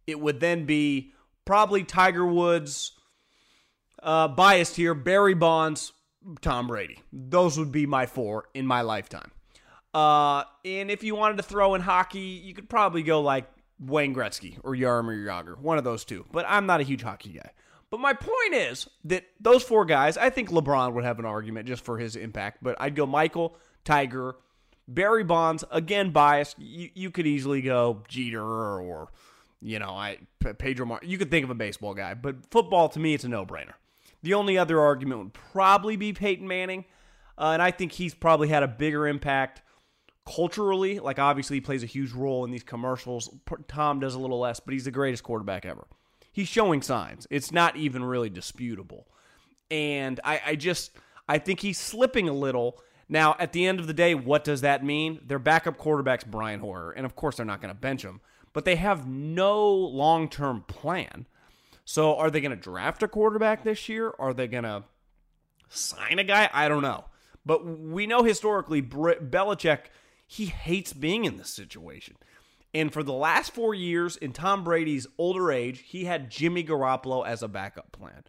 [0.05, 1.13] It would then be
[1.45, 2.91] probably Tiger Woods,
[4.01, 5.93] uh, biased here, Barry Bonds,
[6.41, 6.99] Tom Brady.
[7.11, 9.31] Those would be my four in my lifetime.
[9.93, 14.13] Uh, and if you wanted to throw in hockey, you could probably go like Wayne
[14.13, 16.25] Gretzky or Jaromir Jagr, one of those two.
[16.31, 17.51] But I'm not a huge hockey guy.
[17.89, 21.67] But my point is that those four guys, I think LeBron would have an argument
[21.67, 22.59] just for his impact.
[22.61, 24.35] But I'd go Michael, Tiger,
[24.87, 26.59] Barry Bonds, again biased.
[26.59, 29.09] You, you could easily go Jeter or,
[29.59, 30.19] you know, I
[30.59, 30.99] Pedro Mar.
[31.01, 33.73] You could think of a baseball guy, but football to me, it's a no brainer.
[34.21, 36.85] The only other argument would probably be Peyton Manning,
[37.37, 39.61] uh, and I think he's probably had a bigger impact
[40.25, 40.99] culturally.
[40.99, 43.29] Like obviously, he plays a huge role in these commercials.
[43.67, 45.87] Tom does a little less, but he's the greatest quarterback ever.
[46.31, 47.27] He's showing signs.
[47.29, 49.07] It's not even really disputable,
[49.71, 50.91] and I, I just
[51.27, 52.81] I think he's slipping a little.
[53.11, 55.19] Now, at the end of the day, what does that mean?
[55.25, 58.21] Their backup quarterback's Brian Hoyer, and of course, they're not going to bench him,
[58.53, 61.25] but they have no long term plan.
[61.89, 64.13] So are they going to draft a quarterback this year?
[64.19, 64.83] Are they going to
[65.69, 66.47] sign a guy?
[66.53, 67.05] I don't know.
[67.43, 69.85] But we know historically, Belichick,
[70.27, 72.17] he hates being in this situation.
[72.75, 77.25] And for the last four years, in Tom Brady's older age, he had Jimmy Garoppolo
[77.25, 78.23] as a backup plan.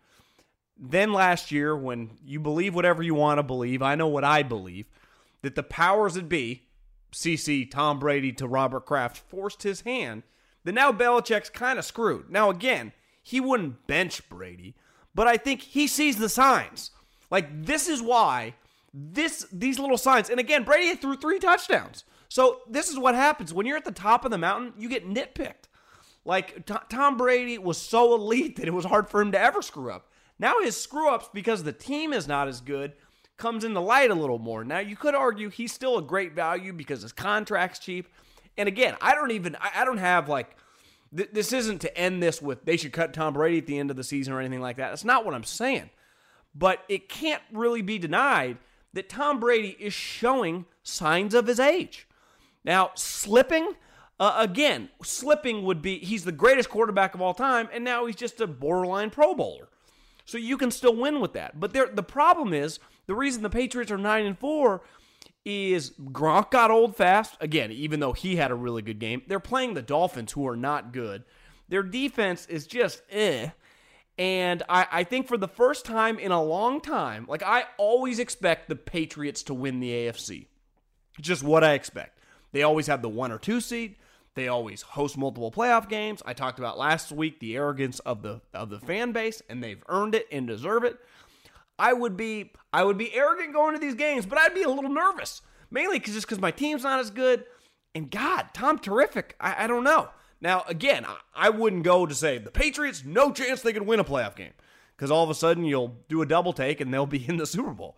[0.78, 4.42] Then last year, when you believe whatever you want to believe, I know what I
[4.42, 4.86] believe,
[5.42, 6.62] that the powers that be,
[7.12, 10.22] CC, Tom Brady to Robert Kraft, forced his hand,
[10.64, 12.30] then now Belichick's kind of screwed.
[12.30, 12.92] Now, again,
[13.22, 14.74] he wouldn't bench Brady,
[15.14, 16.90] but I think he sees the signs.
[17.30, 18.54] Like this is why
[18.92, 20.30] this these little signs.
[20.30, 22.04] And again, Brady threw three touchdowns.
[22.28, 24.72] So this is what happens when you're at the top of the mountain.
[24.78, 25.68] You get nitpicked.
[26.24, 29.62] Like T- Tom Brady was so elite that it was hard for him to ever
[29.62, 30.10] screw up.
[30.38, 32.92] Now his screw ups because the team is not as good
[33.36, 34.64] comes into light a little more.
[34.64, 38.06] Now you could argue he's still a great value because his contract's cheap.
[38.56, 40.56] And again, I don't even I, I don't have like
[41.16, 43.90] th- this isn't to end this with they should cut Tom Brady at the end
[43.90, 44.88] of the season or anything like that.
[44.88, 45.90] That's not what I'm saying.
[46.54, 48.58] But it can't really be denied
[48.92, 52.08] that Tom Brady is showing signs of his age.
[52.64, 53.74] Now, slipping,
[54.18, 58.16] uh, again, slipping would be he's the greatest quarterback of all time, and now he's
[58.16, 59.68] just a borderline Pro Bowler.
[60.24, 61.58] So you can still win with that.
[61.58, 64.82] But there, the problem is the reason the Patriots are nine and four
[65.44, 67.36] is Gronk got old fast.
[67.40, 70.56] Again, even though he had a really good game, they're playing the Dolphins, who are
[70.56, 71.24] not good.
[71.68, 73.50] Their defense is just eh.
[74.18, 78.18] And I, I think for the first time in a long time, like I always
[78.18, 80.46] expect the Patriots to win the AFC.
[81.20, 82.18] Just what I expect.
[82.52, 83.96] They always have the one or two seed.
[84.34, 86.22] They always host multiple playoff games.
[86.24, 89.82] I talked about last week the arrogance of the of the fan base, and they've
[89.88, 90.98] earned it and deserve it.
[91.80, 94.68] I would be I would be arrogant going to these games, but I'd be a
[94.68, 97.44] little nervous, mainly because just because my team's not as good.
[97.94, 99.34] And God, Tom, terrific.
[99.40, 100.10] I, I don't know.
[100.40, 103.98] Now, again, I, I wouldn't go to say the Patriots, no chance they could win
[103.98, 104.52] a playoff game,
[104.94, 107.46] because all of a sudden you'll do a double take and they'll be in the
[107.46, 107.96] Super Bowl.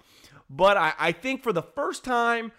[0.48, 2.52] But I, I think for the first time,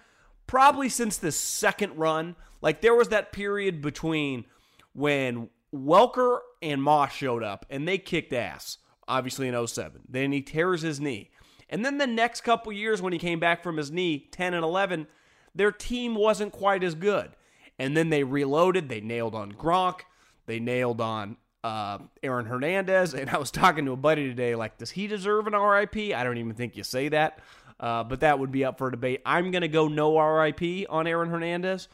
[0.45, 4.45] probably since the second run, like there was that period between
[4.93, 10.01] when Welker and Moss showed up, and they kicked ass, obviously in 07.
[10.07, 11.29] Then he tears his knee.
[11.69, 14.63] And then the next couple years when he came back from his knee, 10 and
[14.63, 15.07] 11,
[15.55, 17.31] their team wasn't quite as good.
[17.79, 18.89] And then they reloaded.
[18.89, 20.01] They nailed on Gronk.
[20.45, 23.13] They nailed on uh, Aaron Hernandez.
[23.13, 26.13] And I was talking to a buddy today, like, does he deserve an RIP?
[26.15, 27.39] I don't even think you say that.
[27.79, 29.21] Uh, but that would be up for debate.
[29.25, 31.87] I'm going to go no RIP on Aaron Hernandez.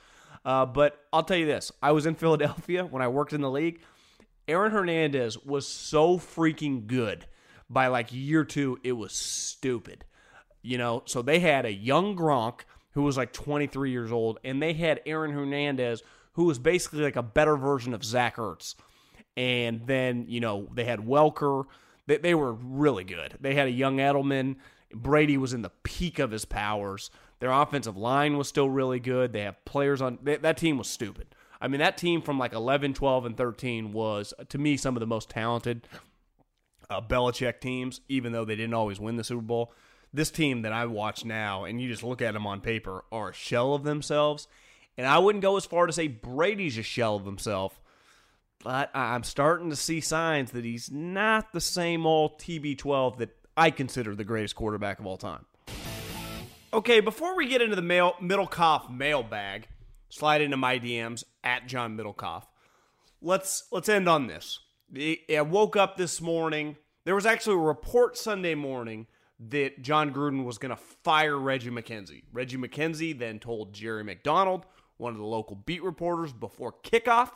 [0.45, 3.49] Uh, but I'll tell you this I was in Philadelphia when I worked in the
[3.49, 3.82] league.
[4.50, 7.26] Aaron Hernandez was so freaking good
[7.70, 10.06] by like year two, it was stupid.
[10.62, 12.62] You know, so they had a young Gronk
[12.93, 16.02] who was like 23 years old, and they had Aaron Hernandez
[16.34, 18.76] who was basically like a better version of Zach Ertz.
[19.38, 21.66] And then, you know, they had Welker.
[22.08, 23.38] They, they were really good.
[23.39, 24.56] They had a young Edelman.
[24.93, 27.12] Brady was in the peak of his powers.
[27.39, 29.32] Their offensive line was still really good.
[29.32, 31.28] They have players on they, that team was stupid.
[31.62, 35.01] I mean, that team from like 11, 12, and 13 was, to me, some of
[35.01, 35.88] the most talented
[36.89, 39.74] uh, Belichick teams, even though they didn't always win the Super Bowl.
[40.14, 43.30] This team that I watch now, and you just look at them on paper, are
[43.30, 44.47] a shell of themselves.
[44.97, 47.80] And I wouldn't go as far to say Brady's a shell of himself,
[48.64, 53.72] but I'm starting to see signs that he's not the same old TB12 that I
[53.72, 55.45] consider the greatest quarterback of all time.
[56.74, 59.68] Okay, before we get into the mail, Middlekauff mailbag,
[60.10, 62.43] slide into my DMs at John Middlekauff.
[63.22, 64.60] Let's let's end on this.
[64.95, 66.78] I woke up this morning.
[67.05, 69.07] There was actually a report Sunday morning
[69.39, 72.24] that Jon Gruden was going to fire Reggie McKenzie.
[72.34, 74.66] Reggie McKenzie then told Jerry McDonald,
[74.97, 77.32] one of the local beat reporters, before kickoff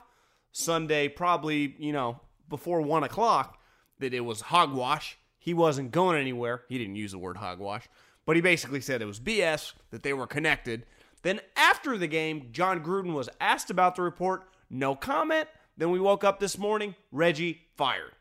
[0.52, 2.20] Sunday, probably you know
[2.50, 3.60] before one o'clock,
[4.00, 5.18] that it was hogwash.
[5.38, 6.64] He wasn't going anywhere.
[6.70, 7.88] He didn't use the word hogwash,
[8.26, 10.86] but he basically said it was BS that they were connected.
[11.24, 14.44] Then after the game, Jon Gruden was asked about the report.
[14.70, 15.48] No comment.
[15.76, 18.12] Then we woke up this morning, Reggie fired.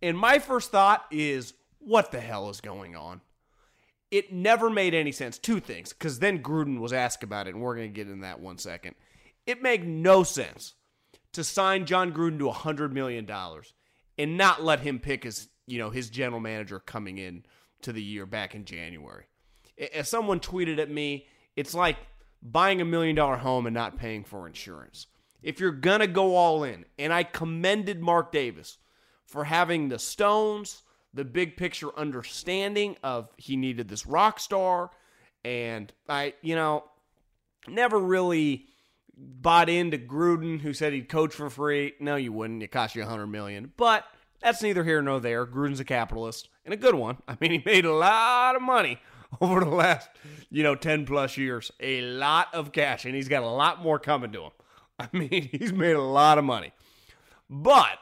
[0.00, 3.20] And my first thought is, what the hell is going on?
[4.10, 5.36] It never made any sense.
[5.38, 8.20] Two things, because then Gruden was asked about it, and we're going to get in
[8.20, 8.94] that one second.
[9.46, 10.74] It made no sense
[11.32, 13.28] to sign Jon Gruden to $100 million
[14.18, 17.44] and not let him pick his you know, his general manager coming in
[17.82, 19.24] to the year back in January.
[19.94, 21.26] As someone tweeted at me,
[21.56, 21.96] it's like
[22.42, 25.06] buying a million dollar home and not paying for insurance.
[25.42, 28.78] If you're going to go all in, and I commended Mark Davis
[29.26, 30.82] for having the stones,
[31.14, 34.90] the big picture understanding of he needed this rock star,
[35.44, 36.84] and I, you know,
[37.68, 38.66] never really
[39.16, 41.94] bought into Gruden, who said he'd coach for free.
[42.00, 42.62] No, you wouldn't.
[42.62, 43.72] It cost you a hundred million.
[43.76, 44.04] But
[44.40, 45.46] that's neither here nor there.
[45.46, 47.18] Gruden's a capitalist and a good one.
[47.28, 48.98] I mean, he made a lot of money
[49.40, 50.08] over the last,
[50.50, 51.70] you know, 10 plus years.
[51.80, 54.50] A lot of cash, and he's got a lot more coming to him.
[54.98, 56.72] I mean, he's made a lot of money.
[57.50, 57.98] But,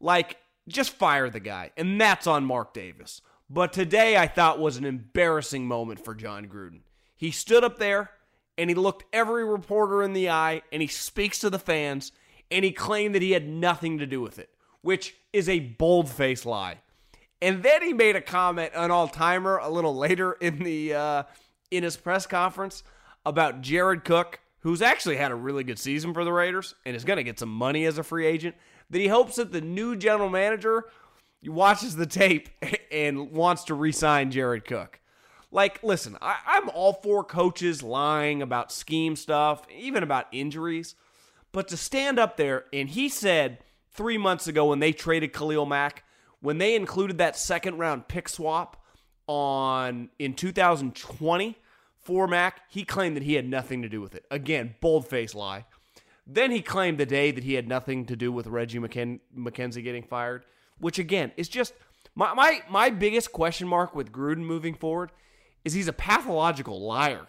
[0.00, 1.72] like, just fire the guy.
[1.76, 3.20] And that's on Mark Davis.
[3.48, 6.82] But today I thought was an embarrassing moment for Jon Gruden.
[7.16, 8.10] He stood up there
[8.56, 12.12] and he looked every reporter in the eye and he speaks to the fans
[12.50, 14.50] and he claimed that he had nothing to do with it
[14.82, 16.78] which is a bold faced lie.
[17.42, 21.22] And then he made a comment, an all timer, a little later in the uh,
[21.70, 22.82] in his press conference
[23.24, 27.04] about Jared Cook, who's actually had a really good season for the Raiders and is
[27.04, 28.56] going to get some money as a free agent.
[28.90, 30.86] That he hopes that the new general manager
[31.44, 32.48] watches the tape
[32.92, 35.00] and wants to re-sign Jared Cook.
[35.52, 40.94] Like, listen, I, I'm all for coaches lying about scheme stuff, even about injuries,
[41.52, 43.58] but to stand up there and he said
[43.90, 46.04] three months ago when they traded Khalil Mack,
[46.40, 48.82] when they included that second round pick swap
[49.26, 51.56] on in 2020
[52.00, 54.24] for Mack, he claimed that he had nothing to do with it.
[54.30, 55.66] Again, bold face lie.
[56.26, 59.82] Then he claimed the day that he had nothing to do with Reggie McKen- McKenzie
[59.82, 60.44] getting fired,
[60.78, 61.74] which again is just
[62.14, 65.10] my, my my biggest question mark with Gruden moving forward
[65.64, 67.26] is he's a pathological liar.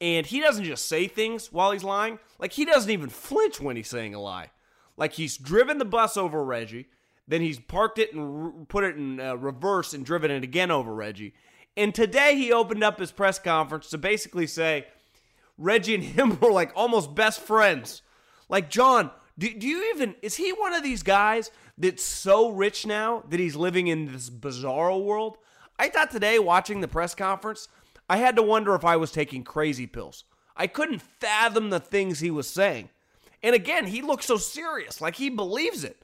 [0.00, 2.18] And he doesn't just say things while he's lying.
[2.38, 4.50] Like he doesn't even flinch when he's saying a lie.
[4.96, 6.88] Like he's driven the bus over Reggie,
[7.26, 10.70] then he's parked it and re- put it in uh, reverse and driven it again
[10.70, 11.34] over Reggie.
[11.76, 14.86] And today he opened up his press conference to basically say
[15.58, 18.02] Reggie and him were like almost best friends.
[18.48, 22.86] Like, John, do, do you even, is he one of these guys that's so rich
[22.86, 25.38] now that he's living in this bizarre world?
[25.78, 27.68] I thought today, watching the press conference,
[28.08, 30.24] I had to wonder if I was taking crazy pills.
[30.56, 32.90] I couldn't fathom the things he was saying.
[33.42, 36.00] And again, he looks so serious, like he believes it.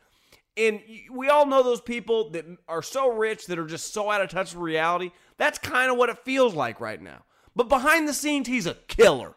[0.61, 0.81] And
[1.11, 4.29] we all know those people that are so rich that are just so out of
[4.29, 5.11] touch with reality.
[5.39, 7.25] That's kind of what it feels like right now.
[7.57, 9.37] But behind the scenes, he's a killer.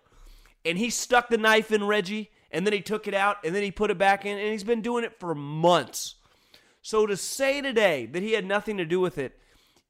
[0.66, 3.64] And he stuck the knife in Reggie, and then he took it out, and then
[3.64, 6.16] he put it back in, and he's been doing it for months.
[6.82, 9.40] So to say today that he had nothing to do with it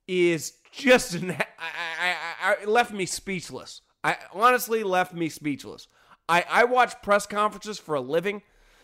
[0.08, 3.82] is just an, I, I, I, left me speechless.
[4.04, 5.88] I honestly left me speechless.
[6.30, 8.44] I, I watch press conferences for a living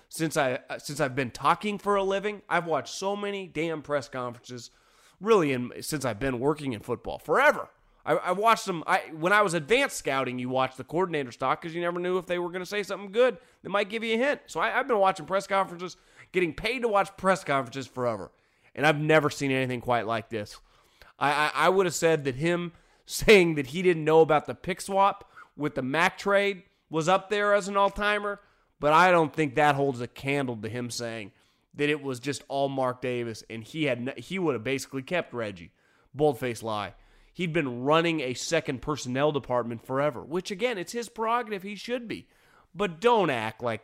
[0.09, 2.41] since I uh, since I've been talking for a living.
[2.49, 4.71] I've watched so many damn press conferences,
[5.21, 7.69] really, in, since I've been working in football forever.
[8.05, 8.83] I, I watched them.
[8.87, 12.17] I when I was advanced scouting, you watched the coordinator talk because you never knew
[12.17, 14.41] if they were going to say something good that might give you a hint.
[14.47, 15.95] So I, I've been watching press conferences,
[16.31, 18.31] getting paid to watch press conferences forever,
[18.73, 20.57] and I've never seen anything quite like this.
[21.19, 22.71] I, I, I would have said that him
[23.05, 27.29] saying that he didn't know about the pick swap with the Mack trade was up
[27.29, 28.39] there as an all timer,
[28.79, 31.31] but I don't think that holds a candle to him saying
[31.75, 35.33] that it was just all Mark Davis and he had he would have basically kept
[35.33, 35.71] Reggie.
[36.13, 36.93] Boldface lie.
[37.33, 41.63] He'd been running a second personnel department forever, which again, it's his prerogative.
[41.63, 42.27] He should be.
[42.73, 43.81] But don't act like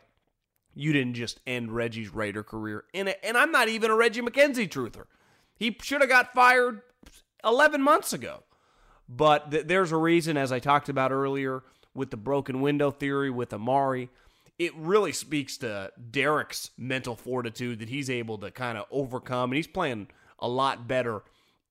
[0.74, 2.84] you didn't just end Reggie's Raider career.
[2.92, 5.04] And, and I'm not even a Reggie McKenzie truther.
[5.56, 6.82] He should have got fired
[7.42, 8.42] 11 months ago.
[9.08, 11.62] But th- there's a reason, as I talked about earlier,
[11.94, 14.10] with the broken window theory with Amari.
[14.58, 19.56] It really speaks to Derek's mental fortitude that he's able to kind of overcome, and
[19.56, 21.22] he's playing a lot better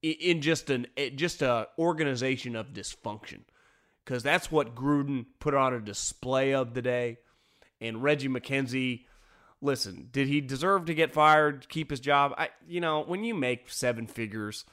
[0.02, 3.42] in just an eh, just a organization of dysfunction,
[4.04, 7.18] because that's what Gruden put on a display of today.
[7.82, 9.06] And Reggie McKenzie,
[9.62, 12.34] listen, did he deserve to get fired, keep his job?
[12.38, 14.66] I, you know, when you make seven figures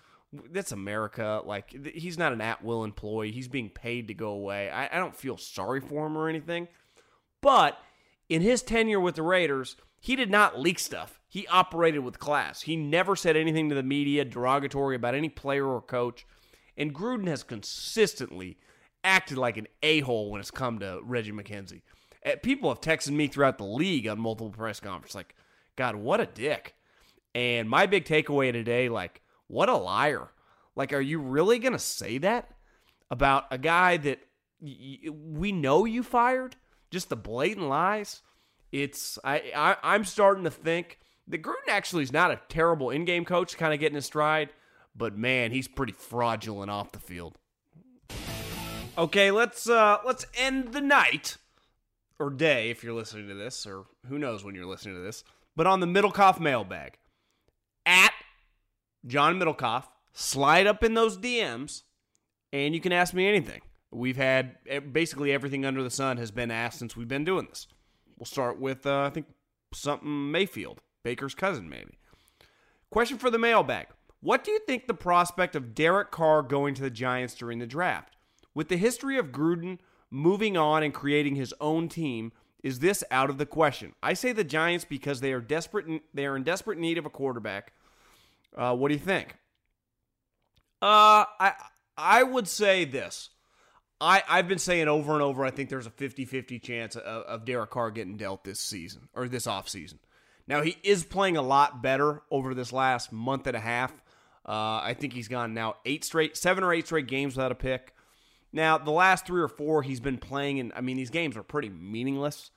[0.51, 1.43] that's America.
[1.45, 3.33] Like he's not an at will employee.
[3.33, 4.71] He's being paid to go away.
[4.71, 6.69] I, I don't feel sorry for him or anything.
[7.41, 7.79] But
[8.33, 11.21] in his tenure with the Raiders, he did not leak stuff.
[11.29, 12.63] He operated with class.
[12.63, 16.27] He never said anything to the media derogatory about any player or coach.
[16.77, 18.59] And Gruden has consistently
[19.05, 21.83] acted like an a hole when it's come to Reggie McKenzie.
[22.23, 25.35] Eh, people have texted me throughout the league on multiple press conferences, like,
[25.77, 26.75] God, what a dick.
[27.35, 30.31] And my big takeaway today, like, what a liar.
[30.77, 32.51] Like, are you really going to say that
[33.11, 34.21] about a guy that
[34.61, 36.57] y- we know you fired?
[36.93, 38.23] Just the blatant lies?
[38.71, 43.05] It's, I, I, I'm starting to think that Gruden actually is not a terrible in
[43.05, 44.51] game coach, kind of getting his stride,
[44.95, 47.39] but man, he's pretty fraudulent off the field.
[48.99, 51.39] Okay, let's uh let's end the night
[52.19, 55.25] or day if you're listening to this, or who knows when you're listening to this,
[55.57, 56.99] but on the Middlekauff mailbag
[57.87, 58.13] at
[59.07, 61.85] John Middlekauff, slide up in those DMs,
[62.53, 63.63] and you can ask me anything.
[63.93, 64.57] We've had
[64.93, 67.67] basically everything under the sun has been asked since we've been doing this.
[68.19, 69.27] We'll start with, uh, I think,
[69.75, 71.99] something Mayfield, Baker's cousin, maybe.
[72.91, 73.89] Question for the mailbag
[74.21, 77.67] What do you think the prospect of Derek Carr going to the Giants during the
[77.67, 78.17] draft?
[78.55, 79.79] With the history of Gruden
[80.11, 82.33] moving on and creating his own team,
[82.63, 83.95] is this out of the question?
[84.03, 86.03] I say the Giants because they are desperate.
[86.15, 87.73] They are in desperate need of a quarterback
[88.57, 89.37] uh, what do you think?
[90.81, 91.53] Uh, I
[91.97, 93.31] I would say this.
[94.03, 97.05] I, I've been saying over and over, I think there's a 50 50 chance of,
[97.05, 99.99] of Derek Carr getting dealt this season or this offseason.
[100.49, 103.93] Now, he is playing a lot better over this last month and a half.
[104.45, 107.55] Uh, I think he's gone now eight straight, seven or eight straight games without a
[107.55, 107.95] pick.
[108.53, 111.45] Now, the last three or four he's been playing, and I mean, these games are
[111.45, 112.51] pretty meaningless.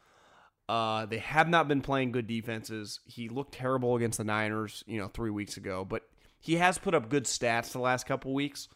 [0.67, 3.01] Uh, they have not been playing good defenses.
[3.05, 6.01] He looked terrible against the Niners, you know, three weeks ago, but
[6.39, 8.67] he has put up good stats the last couple weeks.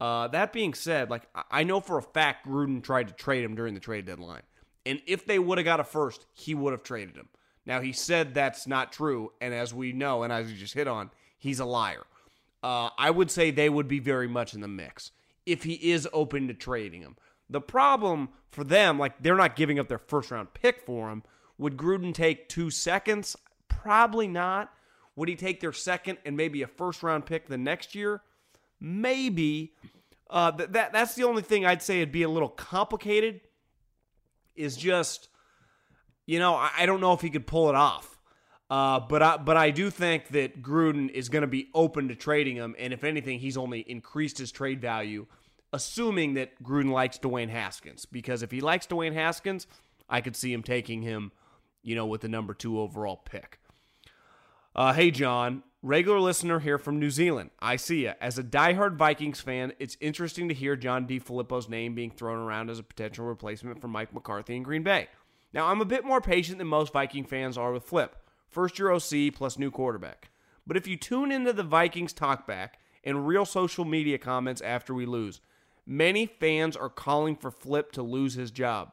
[0.00, 3.54] Uh, that being said, like I know for a fact Gruden tried to trade him
[3.54, 4.42] during the trade deadline,
[4.84, 7.28] and if they would have got a first, he would have traded him.
[7.64, 10.86] Now he said that's not true, and as we know, and as you just hit
[10.86, 12.04] on, he's a liar.
[12.62, 15.12] Uh, I would say they would be very much in the mix
[15.46, 17.16] if he is open to trading him.
[17.48, 21.22] The problem for them, like they're not giving up their first round pick for him.
[21.58, 23.36] Would Gruden take two seconds?
[23.68, 24.72] Probably not.
[25.14, 28.22] Would he take their second and maybe a first round pick the next year?
[28.80, 29.74] Maybe.
[30.28, 33.40] Uh, th- that that's the only thing I'd say it'd be a little complicated.
[34.54, 35.28] Is just,
[36.24, 38.18] you know, I, I don't know if he could pull it off.
[38.68, 42.16] Uh, but I, but I do think that Gruden is going to be open to
[42.16, 45.26] trading him, and if anything, he's only increased his trade value
[45.72, 48.06] assuming that Gruden likes Dwayne Haskins.
[48.06, 49.66] Because if he likes Dwayne Haskins,
[50.08, 51.32] I could see him taking him,
[51.82, 53.60] you know, with the number two overall pick.
[54.74, 57.50] Uh, hey, John, regular listener here from New Zealand.
[57.60, 58.14] I see ya.
[58.20, 62.70] As a diehard Vikings fan, it's interesting to hear John DeFilippo's name being thrown around
[62.70, 65.08] as a potential replacement for Mike McCarthy in Green Bay.
[65.52, 68.16] Now, I'm a bit more patient than most Viking fans are with Flip.
[68.48, 70.30] First year OC plus new quarterback.
[70.66, 72.70] But if you tune into the Vikings talkback
[73.04, 75.40] and real social media comments after we lose,
[75.88, 78.90] Many fans are calling for Flip to lose his job.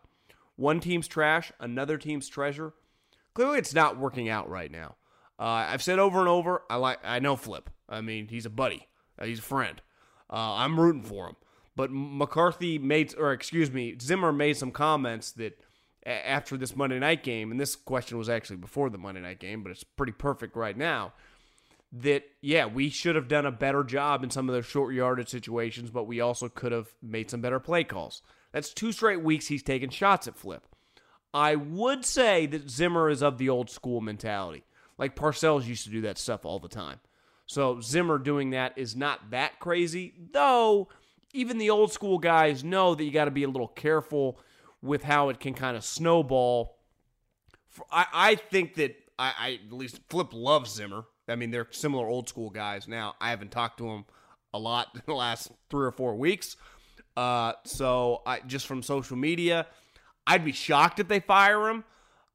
[0.56, 2.74] One team's trash, another team's treasure.
[3.34, 4.96] Clearly, it's not working out right now.
[5.40, 7.70] Uh, I've said over and over, I like, I know Flip.
[7.90, 8.88] I mean, he's a buddy,
[9.20, 9.82] uh, he's a friend.
[10.30, 11.36] Uh, I'm rooting for him.
[11.76, 15.60] But McCarthy made, or excuse me, Zimmer made some comments that
[16.06, 19.64] after this Monday night game, and this question was actually before the Monday night game,
[19.64, 21.14] but it's pretty perfect right now.
[21.92, 25.30] That, yeah, we should have done a better job in some of those short yardage
[25.30, 28.24] situations, but we also could have made some better play calls.
[28.52, 30.64] That's two straight weeks he's taken shots at Flip.
[31.34, 34.64] I would say that Zimmer is of the old school mentality.
[34.98, 37.00] Like Parcells used to do that stuff all the time.
[37.46, 40.88] So Zimmer doing that is not that crazy, though
[41.34, 44.40] even the old school guys know that you got to be a little careful
[44.82, 46.78] with how it can kind of snowball.
[47.92, 51.06] I, I think that I, I at least Flip loves Zimmer.
[51.28, 52.88] I mean, they're similar old school guys.
[52.88, 54.06] Now, I haven't talked to him
[54.54, 56.56] a lot in the last three or four weeks.
[57.16, 59.68] Uh, so I just from social media,
[60.28, 61.84] I'd be shocked if they fire him.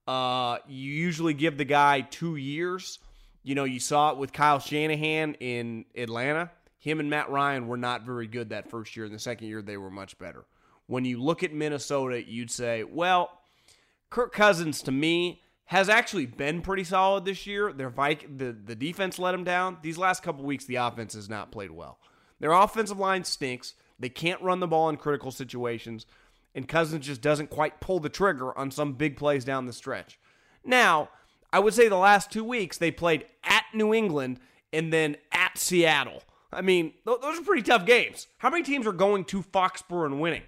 [0.09, 2.99] Uh, you usually give the guy two years.
[3.43, 6.51] You know, you saw it with Kyle Shanahan in Atlanta.
[6.79, 9.05] Him and Matt Ryan were not very good that first year.
[9.05, 10.47] In the second year, they were much better.
[10.87, 13.31] When you look at Minnesota, you'd say, well,
[14.09, 17.71] Kirk Cousins to me has actually been pretty solid this year.
[17.75, 19.77] Their Vic- the the defense let him down.
[19.83, 21.99] These last couple weeks, the offense has not played well.
[22.41, 23.75] Their offensive line stinks.
[23.99, 26.07] They can't run the ball in critical situations,
[26.59, 30.19] and Cousins just doesn't quite pull the trigger on some big plays down the stretch.
[30.65, 31.09] Now,
[31.53, 34.41] I would say the last two weeks they played at New England
[34.73, 36.21] and then at Seattle.
[36.53, 38.27] I mean, those are pretty tough games.
[38.39, 40.43] How many teams are going to Foxborough and winning?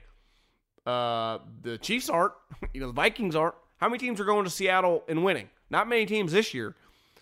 [0.84, 2.32] Uh, the Chiefs aren't.
[2.74, 3.54] You know, the Vikings aren't.
[3.76, 5.48] How many teams are going to Seattle and winning?
[5.70, 6.74] Not many teams this year.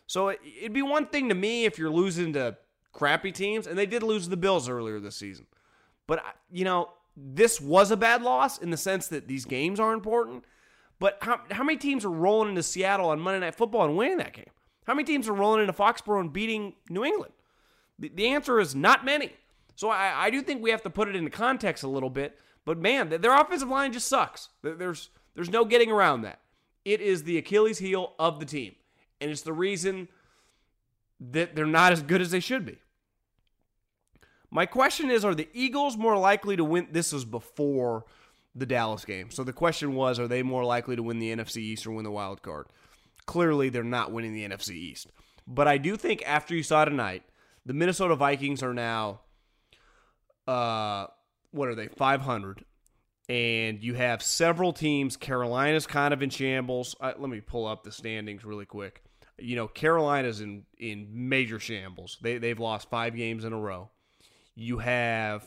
[0.07, 2.57] So it'd be one thing to me if you're losing to
[2.93, 5.47] crappy teams, and they did lose the Bills earlier this season.
[6.07, 6.89] But you know,
[7.21, 10.45] this was a bad loss in the sense that these games are important.
[10.99, 14.19] But how, how many teams are rolling into Seattle on Monday Night Football and winning
[14.19, 14.51] that game?
[14.87, 17.33] How many teams are rolling into Foxborough and beating New England?
[17.99, 19.33] The, the answer is not many.
[19.75, 22.39] So I, I do think we have to put it into context a little bit.
[22.65, 24.49] But man, their offensive line just sucks.
[24.63, 26.41] There's there's no getting around that.
[26.85, 28.75] It is the Achilles heel of the team,
[29.21, 30.09] and it's the reason
[31.21, 32.79] that they're not as good as they should be.
[34.51, 36.89] My question is: Are the Eagles more likely to win?
[36.91, 38.05] This was before
[38.55, 41.59] the Dallas game, so the question was: Are they more likely to win the NFC
[41.59, 42.67] East or win the wild card?
[43.27, 45.09] Clearly, they're not winning the NFC East.
[45.47, 47.23] But I do think after you saw tonight,
[47.65, 49.21] the Minnesota Vikings are now,
[50.47, 51.07] uh,
[51.51, 52.65] what are they, 500.
[53.31, 55.17] And you have several teams.
[55.17, 56.97] Carolina's kind of in shambles.
[57.01, 59.03] Uh, let me pull up the standings really quick.
[59.39, 62.19] You know, Carolina's in, in major shambles.
[62.23, 63.91] They, they've lost five games in a row.
[64.61, 65.45] You have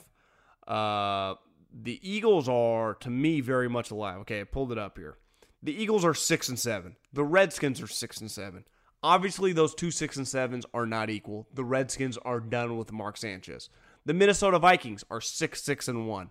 [0.66, 1.36] uh,
[1.74, 4.20] the Eagles are, to me, very much alive.
[4.20, 5.18] Okay, I pulled it up here.
[5.62, 6.96] The Eagles are six and seven.
[7.12, 8.64] The Redskins are six and seven.
[9.04, 11.46] Obviously, those two six and sevens are not equal.
[11.54, 13.70] The Redskins are done with Mark Sanchez.
[14.06, 16.30] The Minnesota Vikings are six six and one.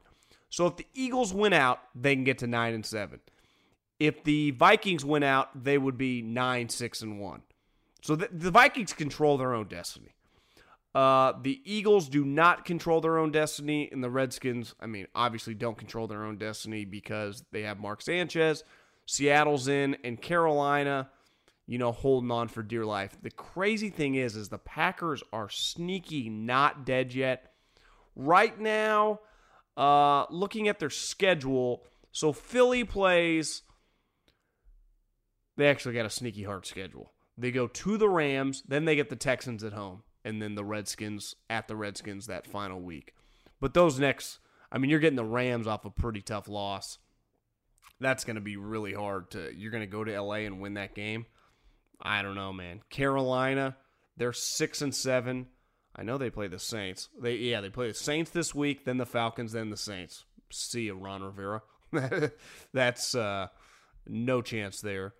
[0.49, 3.21] So if the Eagles win out, they can get to nine and seven.
[3.99, 7.43] If the Vikings win out, they would be nine six and one.
[8.01, 10.15] So the, the Vikings control their own destiny.
[10.95, 15.55] Uh, the Eagles do not control their own destiny, and the Redskins, I mean, obviously
[15.55, 18.65] don't control their own destiny because they have Mark Sanchez.
[19.07, 21.09] Seattle's in, and Carolina
[21.71, 23.17] you know, holding on for dear life.
[23.23, 27.53] The crazy thing is, is the Packers are sneaky, not dead yet.
[28.17, 29.21] Right now,
[29.77, 33.63] uh, looking at their schedule, so Philly plays.
[35.57, 37.13] They actually got a sneaky hard schedule.
[37.39, 40.65] They go to the Rams, then they get the Texans at home, and then the
[40.65, 43.15] Redskins at the Redskins that final week.
[43.61, 44.39] But those next,
[44.73, 46.99] I mean, you're getting the Rams off a pretty tough loss.
[48.01, 49.51] That's going to be really hard to.
[49.55, 51.27] You're going to go to LA and win that game.
[52.01, 52.81] I don't know, man.
[52.89, 53.77] Carolina,
[54.17, 55.47] they're six and seven.
[55.95, 57.09] I know they play the Saints.
[57.21, 60.25] They yeah, they play the Saints this week, then the Falcons, then the Saints.
[60.51, 61.63] See you, Ron Rivera.
[62.73, 63.49] That's uh,
[64.07, 65.15] no chance there.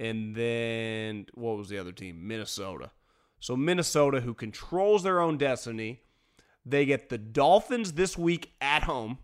[0.00, 2.26] And then what was the other team?
[2.26, 2.90] Minnesota.
[3.44, 6.00] So Minnesota, who controls their own destiny,
[6.64, 9.18] they get the Dolphins this week at home.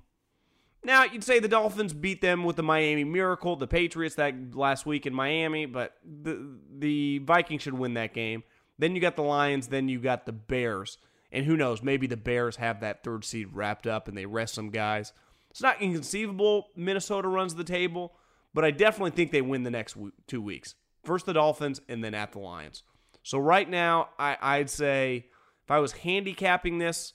[0.84, 4.84] Now, you'd say the Dolphins beat them with the Miami Miracle, the Patriots that last
[4.84, 8.42] week in Miami, but the the Vikings should win that game.
[8.78, 10.98] Then you got the Lions, then you got the Bears.
[11.32, 14.52] And who knows, maybe the Bears have that third seed wrapped up and they rest
[14.52, 15.14] some guys.
[15.50, 18.12] It's not inconceivable Minnesota runs the table,
[18.52, 19.96] but I definitely think they win the next
[20.26, 20.74] two weeks.
[21.04, 22.82] First the Dolphins and then at the Lions.
[23.22, 25.26] So right now, I, I'd say
[25.64, 27.12] if I was handicapping this,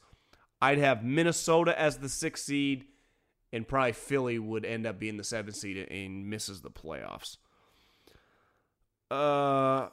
[0.61, 2.85] I'd have Minnesota as the sixth seed
[3.51, 7.37] and probably Philly would end up being the seventh seed and misses the playoffs.
[9.09, 9.89] Uh,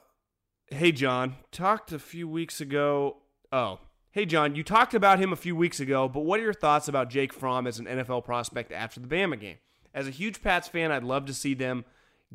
[0.67, 3.17] hey John, talked a few weeks ago.
[3.51, 3.79] Oh,
[4.11, 6.87] hey John, you talked about him a few weeks ago, but what are your thoughts
[6.87, 9.57] about Jake Fromm as an NFL prospect after the Bama game?
[9.93, 11.85] As a huge Pats fan, I'd love to see them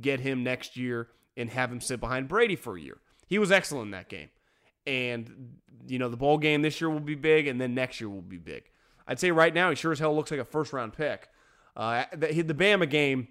[0.01, 2.99] get him next year and have him sit behind Brady for a year.
[3.29, 4.31] He was excellent in that game.
[4.87, 8.09] And, you know, the bowl game this year will be big, and then next year
[8.09, 8.65] will be big.
[9.07, 11.29] I'd say right now, he sure as hell looks like a first round pick.
[11.77, 13.29] Uh, the, the Bama game,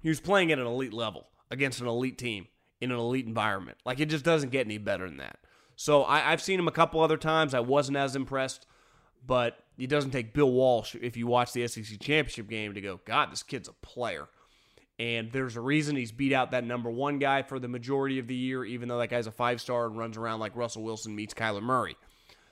[0.00, 2.48] he was playing at an elite level against an elite team
[2.80, 3.78] in an elite environment.
[3.84, 5.38] Like, it just doesn't get any better than that.
[5.76, 7.54] So I, I've seen him a couple other times.
[7.54, 8.66] I wasn't as impressed,
[9.26, 13.00] but it doesn't take Bill Walsh, if you watch the SEC championship game, to go,
[13.04, 14.28] God, this kid's a player.
[15.00, 18.26] And there's a reason he's beat out that number one guy for the majority of
[18.26, 21.16] the year, even though that guy's a five star and runs around like Russell Wilson
[21.16, 21.96] meets Kyler Murray.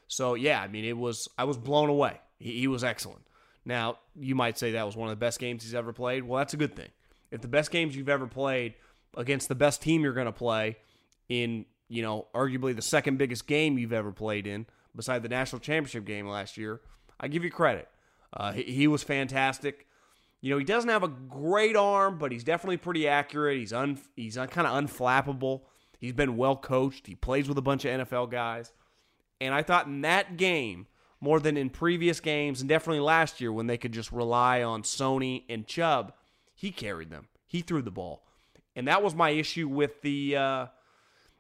[0.07, 2.19] So yeah, I mean, it was I was blown away.
[2.39, 3.21] He, he was excellent.
[3.67, 6.25] Now you might say that was one of the best games he's ever played.
[6.25, 6.89] Well, that's a good thing.
[7.31, 8.77] If the best games you've ever played
[9.15, 10.79] against the best team you're going to play
[11.29, 14.65] in, you know, arguably the second biggest game you've ever played in,
[14.97, 16.81] beside the national championship game last year,
[17.21, 17.89] I give you credit.
[18.33, 19.87] Uh, he, he was fantastic.
[20.41, 23.59] You know, he doesn't have a great arm, but he's definitely pretty accurate.
[23.59, 25.62] He's un, he's kind of unflappable.
[25.99, 27.07] He's been well coached.
[27.07, 28.72] He plays with a bunch of NFL guys.
[29.41, 30.86] And I thought in that game,
[31.20, 34.82] more than in previous games, and definitely last year when they could just rely on
[34.82, 36.12] Sony and Chubb,
[36.55, 37.28] he carried them.
[37.47, 38.24] He threw the ball.
[38.76, 40.66] And that was my issue with the, uh,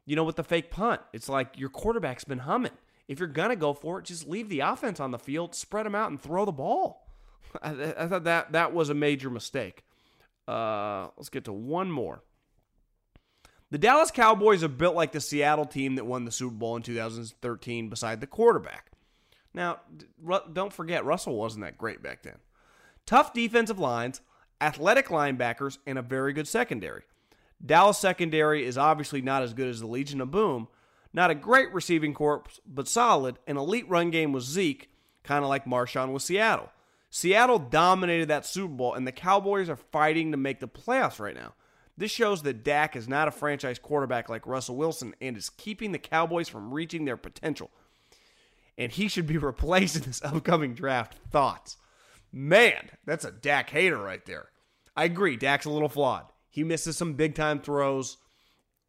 [0.06, 1.00] you know, with the fake punt.
[1.12, 2.72] It's like your quarterback's been humming.
[3.06, 5.86] If you're going to go for it, just leave the offense on the field, spread
[5.86, 7.07] them out, and throw the ball.
[7.62, 9.84] I, I thought that that was a major mistake.
[10.46, 12.22] Uh, let's get to one more.
[13.70, 16.82] The Dallas Cowboys are built like the Seattle team that won the Super Bowl in
[16.82, 18.92] 2013 beside the quarterback.
[19.52, 19.80] Now,
[20.52, 22.38] don't forget, Russell wasn't that great back then.
[23.04, 24.20] Tough defensive lines,
[24.60, 27.02] athletic linebackers, and a very good secondary.
[27.64, 30.68] Dallas secondary is obviously not as good as the Legion of Boom.
[31.12, 33.38] Not a great receiving corps, but solid.
[33.46, 34.90] An elite run game with Zeke,
[35.24, 36.70] kind of like Marshawn with Seattle.
[37.10, 41.34] Seattle dominated that Super Bowl, and the Cowboys are fighting to make the playoffs right
[41.34, 41.54] now.
[41.96, 45.92] This shows that Dak is not a franchise quarterback like Russell Wilson and is keeping
[45.92, 47.70] the Cowboys from reaching their potential.
[48.76, 51.16] And he should be replaced in this upcoming draft.
[51.30, 51.76] Thoughts?
[52.30, 54.50] Man, that's a Dak hater right there.
[54.96, 56.26] I agree, Dak's a little flawed.
[56.50, 58.18] He misses some big time throws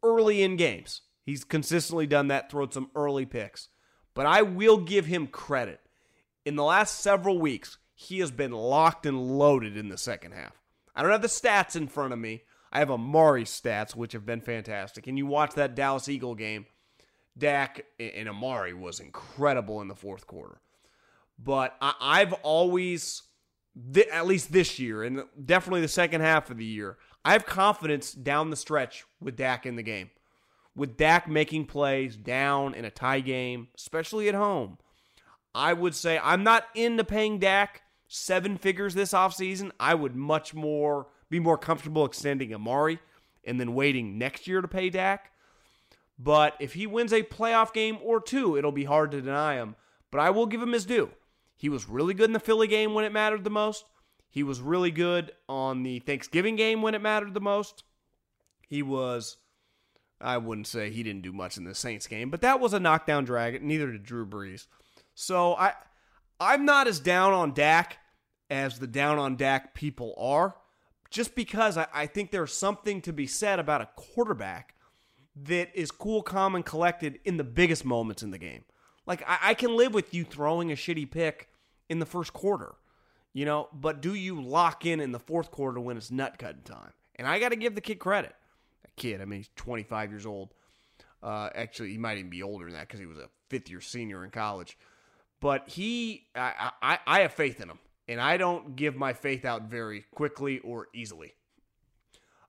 [0.02, 1.02] early in games.
[1.24, 3.68] He's consistently done that, thrown some early picks.
[4.14, 5.80] But I will give him credit.
[6.44, 10.58] In the last several weeks, he has been locked and loaded in the second half.
[10.96, 12.44] I don't have the stats in front of me.
[12.72, 15.06] I have Amari's stats, which have been fantastic.
[15.06, 16.64] And you watch that Dallas Eagle game,
[17.36, 20.62] Dak and Amari was incredible in the fourth quarter.
[21.38, 23.22] But I, have always,
[24.10, 28.12] at least this year, and definitely the second half of the year, I have confidence
[28.12, 30.08] down the stretch with Dak in the game.
[30.74, 34.78] With Dak making plays down in a tie game, especially at home,
[35.54, 37.82] I would say I'm not into paying Dak
[38.12, 42.98] seven figures this offseason, I would much more be more comfortable extending Amari
[43.44, 45.30] and then waiting next year to pay Dak.
[46.18, 49.76] But if he wins a playoff game or two, it'll be hard to deny him.
[50.10, 51.10] But I will give him his due.
[51.56, 53.84] He was really good in the Philly game when it mattered the most.
[54.28, 57.84] He was really good on the Thanksgiving game when it mattered the most.
[58.66, 59.36] He was,
[60.20, 62.80] I wouldn't say he didn't do much in the Saints game, but that was a
[62.80, 63.62] knockdown drag.
[63.62, 64.66] Neither did Drew Brees.
[65.14, 65.74] So I,
[66.40, 67.98] I'm not as down on Dak
[68.50, 70.56] as the down on Dak people are,
[71.10, 74.74] just because I, I think there's something to be said about a quarterback
[75.44, 78.64] that is cool, calm, and collected in the biggest moments in the game.
[79.06, 81.48] Like, I, I can live with you throwing a shitty pick
[81.88, 82.74] in the first quarter,
[83.32, 86.62] you know, but do you lock in in the fourth quarter when it's nut cutting
[86.62, 86.92] time?
[87.16, 88.34] And I got to give the kid credit.
[88.84, 90.54] A kid, I mean, he's 25 years old.
[91.22, 93.80] Uh, actually, he might even be older than that because he was a fifth year
[93.80, 94.78] senior in college.
[95.40, 97.78] But he, I, I, I have faith in him,
[98.10, 101.32] and I don't give my faith out very quickly or easily.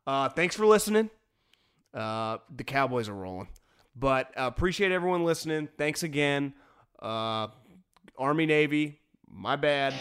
[0.07, 1.11] Uh, thanks for listening.
[1.93, 3.47] Uh, the Cowboys are rolling,
[3.95, 5.69] but uh, appreciate everyone listening.
[5.77, 6.53] Thanks again,
[6.99, 7.47] uh,
[8.17, 8.99] Army Navy.
[9.33, 9.93] My bad,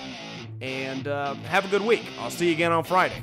[0.61, 2.05] and uh, have a good week.
[2.19, 3.23] I'll see you again on Friday.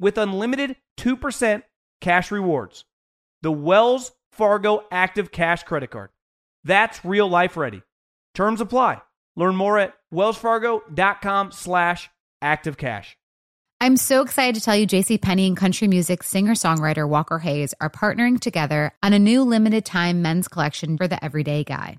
[0.00, 1.62] with unlimited 2%
[2.00, 2.84] cash rewards.
[3.42, 6.10] The Wells Fargo Active Cash Credit Card.
[6.64, 7.82] That's real life ready.
[8.34, 9.00] Terms apply.
[9.36, 12.10] Learn more at wellsfargo.com slash
[12.42, 13.14] activecash.
[13.80, 17.88] I'm so excited to tell you JC Penney and country music singer-songwriter Walker Hayes are
[17.90, 21.98] partnering together on a new limited time men's collection for the everyday guy.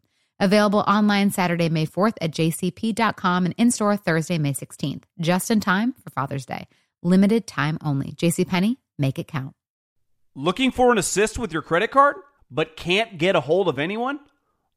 [0.41, 5.59] Available online Saturday, May 4th at jcp.com and in store Thursday, May 16th, just in
[5.59, 6.67] time for Father's Day.
[7.03, 8.13] Limited time only.
[8.13, 9.53] JCPenney, make it count.
[10.33, 12.15] Looking for an assist with your credit card,
[12.49, 14.19] but can't get a hold of anyone?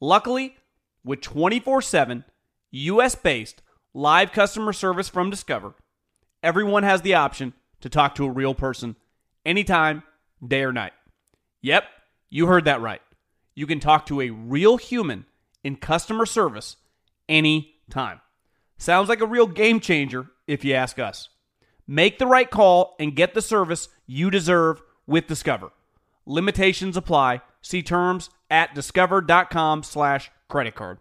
[0.02, 0.54] Luckily,
[1.02, 2.24] with 24 7
[2.70, 3.62] US based
[3.94, 5.76] live customer service from Discover,
[6.42, 8.96] everyone has the option to talk to a real person
[9.46, 10.02] anytime,
[10.46, 10.92] day or night.
[11.62, 11.84] Yep,
[12.28, 13.00] you heard that right.
[13.54, 15.24] You can talk to a real human
[15.64, 16.76] in customer service
[17.28, 18.20] anytime.
[18.78, 21.30] Sounds like a real game changer if you ask us.
[21.86, 25.70] Make the right call and get the service you deserve with Discover.
[26.26, 27.42] Limitations apply.
[27.60, 30.98] See terms at discover.com slash credit card.